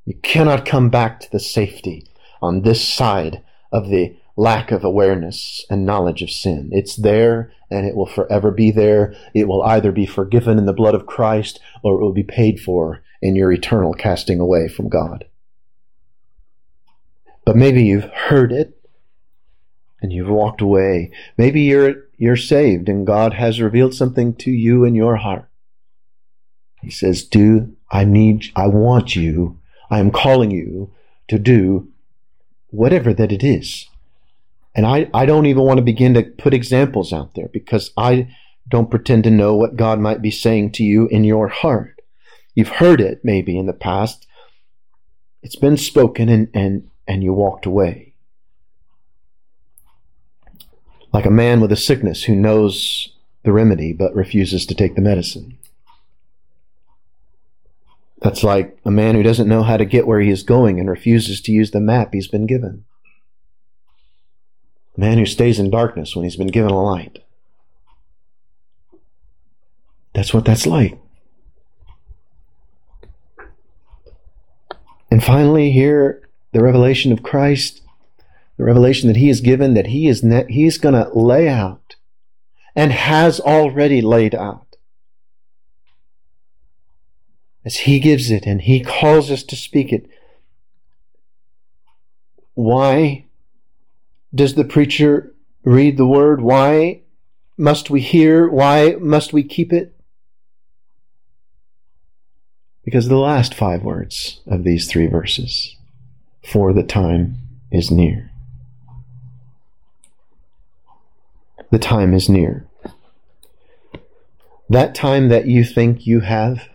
You 0.05 0.15
cannot 0.23 0.67
come 0.67 0.91
back 0.91 1.21
to 1.21 1.31
the 1.31 1.41
safety 1.41 2.07
on 2.41 2.63
this 2.63 2.87
side 2.87 3.43
of 3.71 3.89
the, 3.89 4.17
lack 4.37 4.71
of 4.71 4.85
awareness 4.85 5.65
and 5.69 5.85
knowledge 5.85 6.23
of 6.23 6.31
sin. 6.31 6.71
It's 6.73 6.97
there 6.97 7.53
and 7.71 7.87
it 7.87 7.95
will 7.95 8.07
forever 8.07 8.51
be 8.51 8.71
there. 8.71 9.15
It 9.35 9.47
will 9.47 9.63
either 9.63 9.93
be 9.93 10.07
forgiven 10.07 10.59
in 10.59 10.67
the 10.67 10.73
blood 10.73 10.95
of 10.95 11.07
Christ 11.07 11.61
or 11.83 11.95
it 11.95 12.03
will 12.03 12.13
be 12.13 12.23
paid 12.23 12.61
for 12.61 13.03
in 13.21 13.37
your 13.37 13.53
eternal 13.53 13.95
casting 13.95 14.41
away 14.41 14.69
from 14.69 14.89
God. 14.89 15.27
But 17.45 17.57
maybe 17.57 17.85
you've 17.85 18.11
heard 18.11 18.53
it 18.53 18.79
and 20.03 20.13
you've 20.13 20.29
walked 20.29 20.61
away. 20.61 21.13
Maybe 21.39 21.63
you're, 21.63 21.95
you're 22.19 22.37
saved 22.37 22.89
and 22.89 23.07
God 23.07 23.35
has 23.35 23.61
revealed 23.61 23.95
something 23.95 24.35
to 24.37 24.51
you 24.51 24.85
in 24.85 24.95
your 24.95 25.17
heart. 25.17 25.49
He 26.83 26.91
says, 26.91 27.23
do, 27.23 27.77
I 27.91 28.05
need, 28.05 28.47
I 28.57 28.67
want 28.67 29.15
you, 29.15 29.61
I 29.91 30.01
am 30.01 30.11
calling 30.11 30.51
you 30.51 30.93
to 31.29 31.39
do 31.39 31.89
whatever 32.71 33.15
that 33.15 33.31
it 33.31 33.45
is. 33.45 33.89
And 34.75 34.85
I, 34.87 35.09
I 35.15 35.27
don't 35.27 35.47
even 35.47 35.63
want 35.63 35.79
to 35.79 35.85
begin 35.85 36.15
to 36.15 36.23
put 36.23 36.55
examples 36.55 37.13
out 37.13 37.35
there 37.35 37.49
because 37.53 37.93
I 37.97 38.35
don't 38.69 38.91
pretend 38.91 39.25
to 39.25 39.31
know 39.31 39.55
what 39.55 39.77
God 39.77 40.01
might 40.01 40.23
be 40.23 40.31
saying 40.31 40.73
to 40.73 40.83
you 40.83 41.07
in 41.09 41.25
your 41.25 41.49
heart. 41.49 42.01
You've 42.55 42.69
heard 42.69 43.01
it 43.01 43.21
maybe 43.23 43.57
in 43.57 43.67
the 43.67 43.73
past. 43.73 44.27
It's 45.43 45.57
been 45.57 45.77
spoken 45.77 46.29
and, 46.29 46.49
and, 46.55 46.89
and 47.07 47.23
you 47.23 47.33
walked 47.33 47.67
away. 47.67 48.12
Like 51.13 51.27
a 51.27 51.31
man 51.31 51.61
with 51.61 51.73
a 51.73 51.77
sickness 51.77 52.25
who 52.25 52.35
knows 52.35 53.15
the 53.43 53.53
remedy 53.53 53.93
but 53.93 54.15
refuses 54.15 54.65
to 54.67 54.75
take 54.75 54.95
the 54.95 55.03
medicine. 55.03 55.59
That's 58.23 58.45
like 58.45 58.79
a 58.85 58.91
man 58.91 59.17
who 59.17 59.23
doesn't 59.23 59.49
know 59.49 59.65
how 59.65 59.77
to 59.77 59.85
get 59.85 60.07
where 60.07 60.21
he 60.21 60.31
is 60.31 60.45
going 60.45 60.79
and 60.79 60.89
refuses 60.89 61.41
to 61.43 61.53
use 61.53 61.73
the 61.73 61.81
map 61.81 62.11
he's 62.13 62.29
been 62.29 62.47
given. 62.47 62.85
A 64.97 65.01
man 65.01 65.19
who 65.19 65.27
stays 65.27 65.59
in 65.59 65.71
darkness 65.71 66.15
when 66.15 66.25
he's 66.25 66.37
been 66.37 66.47
given 66.47 66.71
a 66.71 66.81
light. 66.81 67.19
That's 70.15 70.33
what 70.33 70.45
that's 70.45 70.67
like. 70.67 70.99
And 75.11 75.23
finally, 75.23 75.73
here, 75.73 76.23
the 76.53 76.63
revelation 76.63 77.13
of 77.13 77.23
Christ, 77.23 77.82
the 78.63 78.67
revelation 78.67 79.09
that 79.09 79.17
He 79.17 79.27
has 79.27 79.41
given, 79.41 79.75
that 79.75 79.89
He 79.89 80.07
is 80.07 80.23
ne- 80.23 80.47
He's 80.49 80.79
going 80.79 80.95
to 80.95 81.11
lay 81.19 81.49
out, 81.49 81.97
and 82.77 82.93
has 82.93 83.41
already 83.41 84.01
laid 84.01 84.37
out 84.37 84.77
as 87.65 87.79
He 87.79 87.99
gives 87.99 88.31
it 88.31 88.47
and 88.47 88.63
He 88.63 88.81
calls 88.81 89.33
us 89.33 89.43
to 89.45 89.57
speak 89.57 89.93
it. 89.93 90.09
Why 92.55 93.25
does 94.33 94.55
the 94.55 94.65
preacher 94.65 95.35
read 95.65 95.97
the 95.97 96.07
word? 96.07 96.41
Why 96.41 97.03
must 97.59 97.91
we 97.91 98.01
hear? 98.01 98.49
Why 98.49 98.97
must 99.01 99.33
we 99.33 99.43
keep 99.43 99.73
it? 99.73 99.93
Because 102.85 103.09
the 103.09 103.17
last 103.17 103.55
five 103.55 103.83
words 103.83 104.41
of 104.47 104.63
these 104.63 104.87
three 104.87 105.09
verses, 105.09 105.77
for 106.45 106.73
the 106.73 106.85
time 106.85 107.39
is 107.73 107.91
near. 107.91 108.32
The 111.73 111.79
time 111.79 112.15
is 112.15 112.29
near. 112.29 112.67
That 114.69 114.95
time 114.95 115.29
that 115.31 115.47
you 115.47 115.65
think 115.65 116.07
you 116.07 116.21
have 116.21 116.69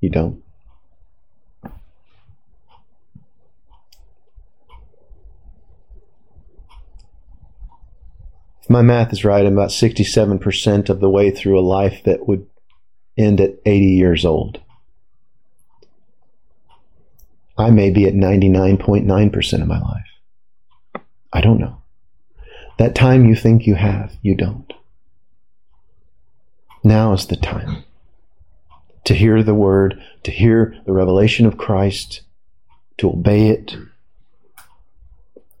you 0.00 0.10
don't. 0.10 0.42
If 8.62 8.68
my 8.68 8.82
math 8.82 9.12
is 9.12 9.24
right, 9.24 9.44
I'm 9.44 9.54
about 9.54 9.70
67% 9.70 10.88
of 10.88 11.00
the 11.00 11.10
way 11.10 11.30
through 11.30 11.58
a 11.58 11.60
life 11.60 12.02
that 12.04 12.28
would 12.28 12.46
end 13.16 13.40
at 13.40 13.56
80 13.66 13.86
years 13.86 14.24
old. 14.24 14.60
I 17.58 17.70
may 17.70 17.90
be 17.90 18.06
at 18.06 18.14
99.9% 18.14 19.62
of 19.62 19.68
my 19.68 19.80
life. 19.80 21.02
I 21.32 21.40
don't 21.40 21.58
know. 21.58 21.83
That 22.78 22.94
time 22.94 23.24
you 23.24 23.34
think 23.36 23.66
you 23.66 23.76
have, 23.76 24.16
you 24.22 24.34
don't. 24.34 24.72
Now 26.82 27.12
is 27.12 27.26
the 27.26 27.36
time 27.36 27.84
to 29.04 29.14
hear 29.14 29.42
the 29.42 29.54
word, 29.54 30.02
to 30.22 30.30
hear 30.30 30.76
the 30.86 30.92
revelation 30.92 31.46
of 31.46 31.58
Christ, 31.58 32.22
to 32.98 33.10
obey 33.10 33.48
it. 33.48 33.76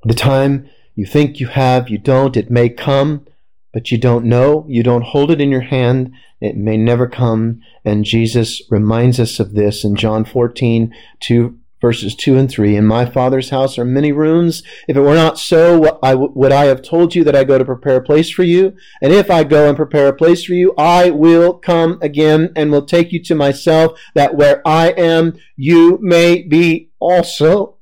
The 0.02 0.14
time 0.14 0.68
you 0.94 1.06
think 1.06 1.40
you 1.40 1.48
have, 1.48 1.88
you 1.88 1.98
don't. 1.98 2.36
It 2.36 2.50
may 2.50 2.68
come, 2.68 3.26
but 3.72 3.90
you 3.90 3.98
don't 3.98 4.24
know. 4.24 4.64
You 4.68 4.82
don't 4.82 5.04
hold 5.04 5.30
it 5.30 5.40
in 5.40 5.50
your 5.50 5.62
hand. 5.62 6.12
It 6.40 6.56
may 6.56 6.76
never 6.76 7.06
come. 7.08 7.60
And 7.84 8.04
Jesus 8.04 8.62
reminds 8.70 9.18
us 9.18 9.40
of 9.40 9.54
this 9.54 9.84
in 9.84 9.96
John 9.96 10.24
14, 10.24 10.94
2, 11.20 11.58
verses 11.84 12.14
2 12.14 12.38
and 12.38 12.50
3. 12.50 12.76
In 12.76 12.86
my 12.86 13.04
Father's 13.04 13.50
house 13.50 13.76
are 13.76 13.84
many 13.84 14.10
rooms. 14.10 14.62
If 14.88 14.96
it 14.96 15.02
were 15.02 15.14
not 15.14 15.38
so, 15.38 15.98
I 16.02 16.12
w- 16.12 16.32
would 16.34 16.50
I 16.50 16.64
have 16.64 16.80
told 16.80 17.14
you 17.14 17.22
that 17.24 17.36
I 17.36 17.44
go 17.44 17.58
to 17.58 17.64
prepare 17.66 17.96
a 17.96 18.02
place 18.02 18.30
for 18.30 18.42
you? 18.42 18.74
And 19.02 19.12
if 19.12 19.30
I 19.30 19.44
go 19.44 19.68
and 19.68 19.76
prepare 19.76 20.08
a 20.08 20.14
place 20.14 20.46
for 20.46 20.54
you, 20.54 20.72
I 20.78 21.10
will 21.10 21.52
come 21.52 21.98
again 22.00 22.54
and 22.56 22.72
will 22.72 22.86
take 22.86 23.12
you 23.12 23.22
to 23.24 23.34
myself, 23.34 24.00
that 24.14 24.34
where 24.34 24.66
I 24.66 24.92
am, 24.92 25.34
you 25.56 25.98
may 26.00 26.40
be 26.40 26.88
also. 27.00 27.76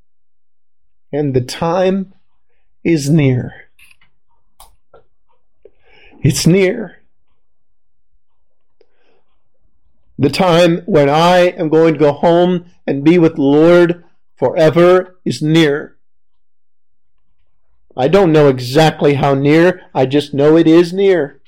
And 1.12 1.32
the 1.32 1.40
time 1.40 2.12
is 2.82 3.08
near. 3.08 3.68
It's 6.24 6.44
near. 6.44 7.01
The 10.22 10.30
time 10.30 10.82
when 10.86 11.08
I 11.08 11.48
am 11.48 11.68
going 11.68 11.94
to 11.94 11.98
go 11.98 12.12
home 12.12 12.66
and 12.86 13.02
be 13.02 13.18
with 13.18 13.34
the 13.34 13.42
Lord 13.42 14.04
forever 14.36 15.18
is 15.24 15.42
near. 15.42 15.96
I 17.96 18.06
don't 18.06 18.30
know 18.30 18.46
exactly 18.46 19.14
how 19.14 19.34
near, 19.34 19.82
I 19.92 20.06
just 20.06 20.32
know 20.32 20.56
it 20.56 20.68
is 20.68 20.92
near. 20.92 21.40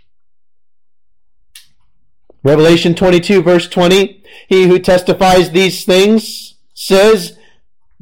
Revelation 2.42 2.96
22, 2.96 3.42
verse 3.42 3.68
20 3.68 4.24
He 4.48 4.66
who 4.66 4.80
testifies 4.80 5.52
these 5.52 5.84
things 5.84 6.56
says, 6.74 7.38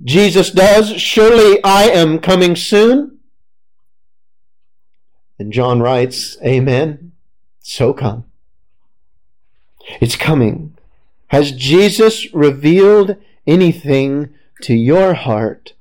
Jesus 0.02 0.50
does, 0.50 0.98
Surely 0.98 1.62
I 1.62 1.82
am 1.90 2.18
coming 2.18 2.56
soon. 2.56 3.18
And 5.38 5.52
John 5.52 5.80
writes, 5.80 6.38
Amen. 6.42 7.12
So 7.60 7.92
come. 7.92 8.31
It's 10.00 10.16
coming. 10.16 10.76
Has 11.28 11.52
Jesus 11.52 12.32
revealed 12.34 13.16
anything 13.46 14.34
to 14.62 14.74
your 14.74 15.14
heart 15.14 15.74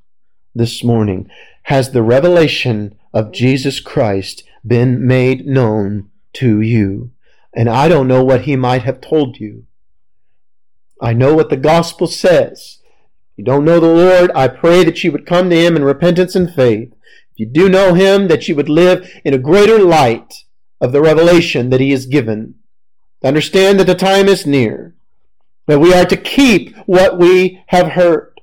this 0.55 0.83
morning? 0.83 1.29
Has 1.63 1.91
the 1.91 2.01
revelation 2.01 2.95
of 3.13 3.31
Jesus 3.31 3.79
Christ 3.79 4.43
been 4.65 5.05
made 5.05 5.45
known 5.45 6.09
to 6.33 6.61
you? 6.61 7.11
And 7.53 7.69
I 7.69 7.89
don't 7.89 8.07
know 8.07 8.23
what 8.23 8.41
he 8.41 8.55
might 8.55 8.83
have 8.83 9.01
told 9.01 9.37
you. 9.37 9.65
I 11.01 11.13
know 11.13 11.35
what 11.35 11.49
the 11.49 11.57
gospel 11.57 12.07
says. 12.07 12.79
If 13.31 13.39
you 13.39 13.43
don't 13.43 13.65
know 13.65 13.79
the 13.79 13.87
Lord, 13.87 14.31
I 14.35 14.47
pray 14.47 14.83
that 14.83 15.03
you 15.03 15.11
would 15.11 15.25
come 15.25 15.49
to 15.49 15.55
him 15.55 15.75
in 15.75 15.83
repentance 15.83 16.35
and 16.35 16.53
faith. 16.53 16.93
If 17.33 17.39
you 17.39 17.45
do 17.45 17.69
know 17.69 17.93
him, 17.93 18.27
that 18.27 18.47
you 18.47 18.55
would 18.55 18.69
live 18.69 19.09
in 19.25 19.33
a 19.33 19.39
greater 19.39 19.79
light 19.79 20.33
of 20.79 20.91
the 20.91 21.01
revelation 21.01 21.69
that 21.71 21.79
he 21.79 21.91
has 21.91 22.05
given. 22.05 22.55
Understand 23.23 23.79
that 23.79 23.85
the 23.85 23.95
time 23.95 24.27
is 24.27 24.47
near, 24.47 24.95
that 25.67 25.79
we 25.79 25.93
are 25.93 26.05
to 26.05 26.17
keep 26.17 26.75
what 26.85 27.19
we 27.19 27.63
have 27.67 27.89
heard. 27.89 28.41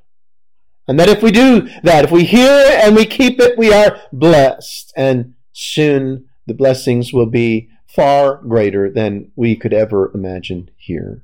And 0.86 0.98
that 0.98 1.08
if 1.08 1.22
we 1.22 1.30
do 1.30 1.68
that, 1.82 2.04
if 2.04 2.10
we 2.10 2.24
hear 2.24 2.66
and 2.82 2.96
we 2.96 3.04
keep 3.04 3.40
it, 3.40 3.58
we 3.58 3.72
are 3.72 4.00
blessed. 4.12 4.92
And 4.96 5.34
soon 5.52 6.26
the 6.46 6.54
blessings 6.54 7.12
will 7.12 7.26
be 7.26 7.68
far 7.86 8.36
greater 8.36 8.90
than 8.90 9.30
we 9.36 9.56
could 9.56 9.74
ever 9.74 10.10
imagine 10.14 10.70
here. 10.76 11.22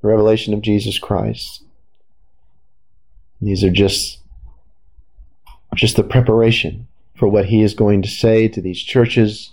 The 0.00 0.08
revelation 0.08 0.54
of 0.54 0.62
Jesus 0.62 0.98
Christ. 0.98 1.64
These 3.42 3.64
are 3.64 3.70
just, 3.70 4.18
just 5.74 5.96
the 5.96 6.02
preparation 6.02 6.88
for 7.14 7.28
what 7.28 7.46
he 7.46 7.62
is 7.62 7.74
going 7.74 8.00
to 8.02 8.08
say 8.08 8.48
to 8.48 8.60
these 8.62 8.82
churches 8.82 9.52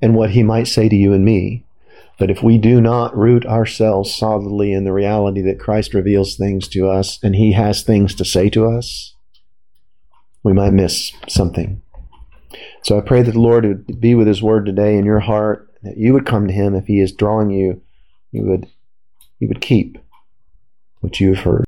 and 0.00 0.14
what 0.14 0.30
he 0.30 0.42
might 0.42 0.68
say 0.68 0.88
to 0.88 0.96
you 0.96 1.12
and 1.12 1.24
me. 1.24 1.64
But 2.18 2.30
if 2.30 2.42
we 2.42 2.56
do 2.56 2.80
not 2.80 3.16
root 3.16 3.44
ourselves 3.44 4.14
solidly 4.14 4.72
in 4.72 4.84
the 4.84 4.92
reality 4.92 5.42
that 5.42 5.60
Christ 5.60 5.92
reveals 5.92 6.36
things 6.36 6.66
to 6.68 6.88
us 6.88 7.18
and 7.22 7.36
he 7.36 7.52
has 7.52 7.82
things 7.82 8.14
to 8.14 8.24
say 8.24 8.48
to 8.50 8.66
us, 8.66 9.14
we 10.42 10.52
might 10.52 10.72
miss 10.72 11.12
something. 11.28 11.82
So 12.82 12.96
I 12.96 13.02
pray 13.02 13.22
that 13.22 13.32
the 13.32 13.40
Lord 13.40 13.64
would 13.64 14.00
be 14.00 14.14
with 14.14 14.28
his 14.28 14.42
word 14.42 14.64
today 14.64 14.96
in 14.96 15.04
your 15.04 15.20
heart, 15.20 15.68
that 15.82 15.98
you 15.98 16.12
would 16.12 16.24
come 16.24 16.46
to 16.46 16.52
him 16.54 16.74
if 16.74 16.86
he 16.86 17.00
is 17.00 17.12
drawing 17.12 17.50
you, 17.50 17.82
you 18.30 18.44
would 18.44 18.66
you 19.38 19.48
would 19.48 19.60
keep 19.60 19.98
what 21.00 21.20
you 21.20 21.34
have 21.34 21.44
heard. 21.44 21.65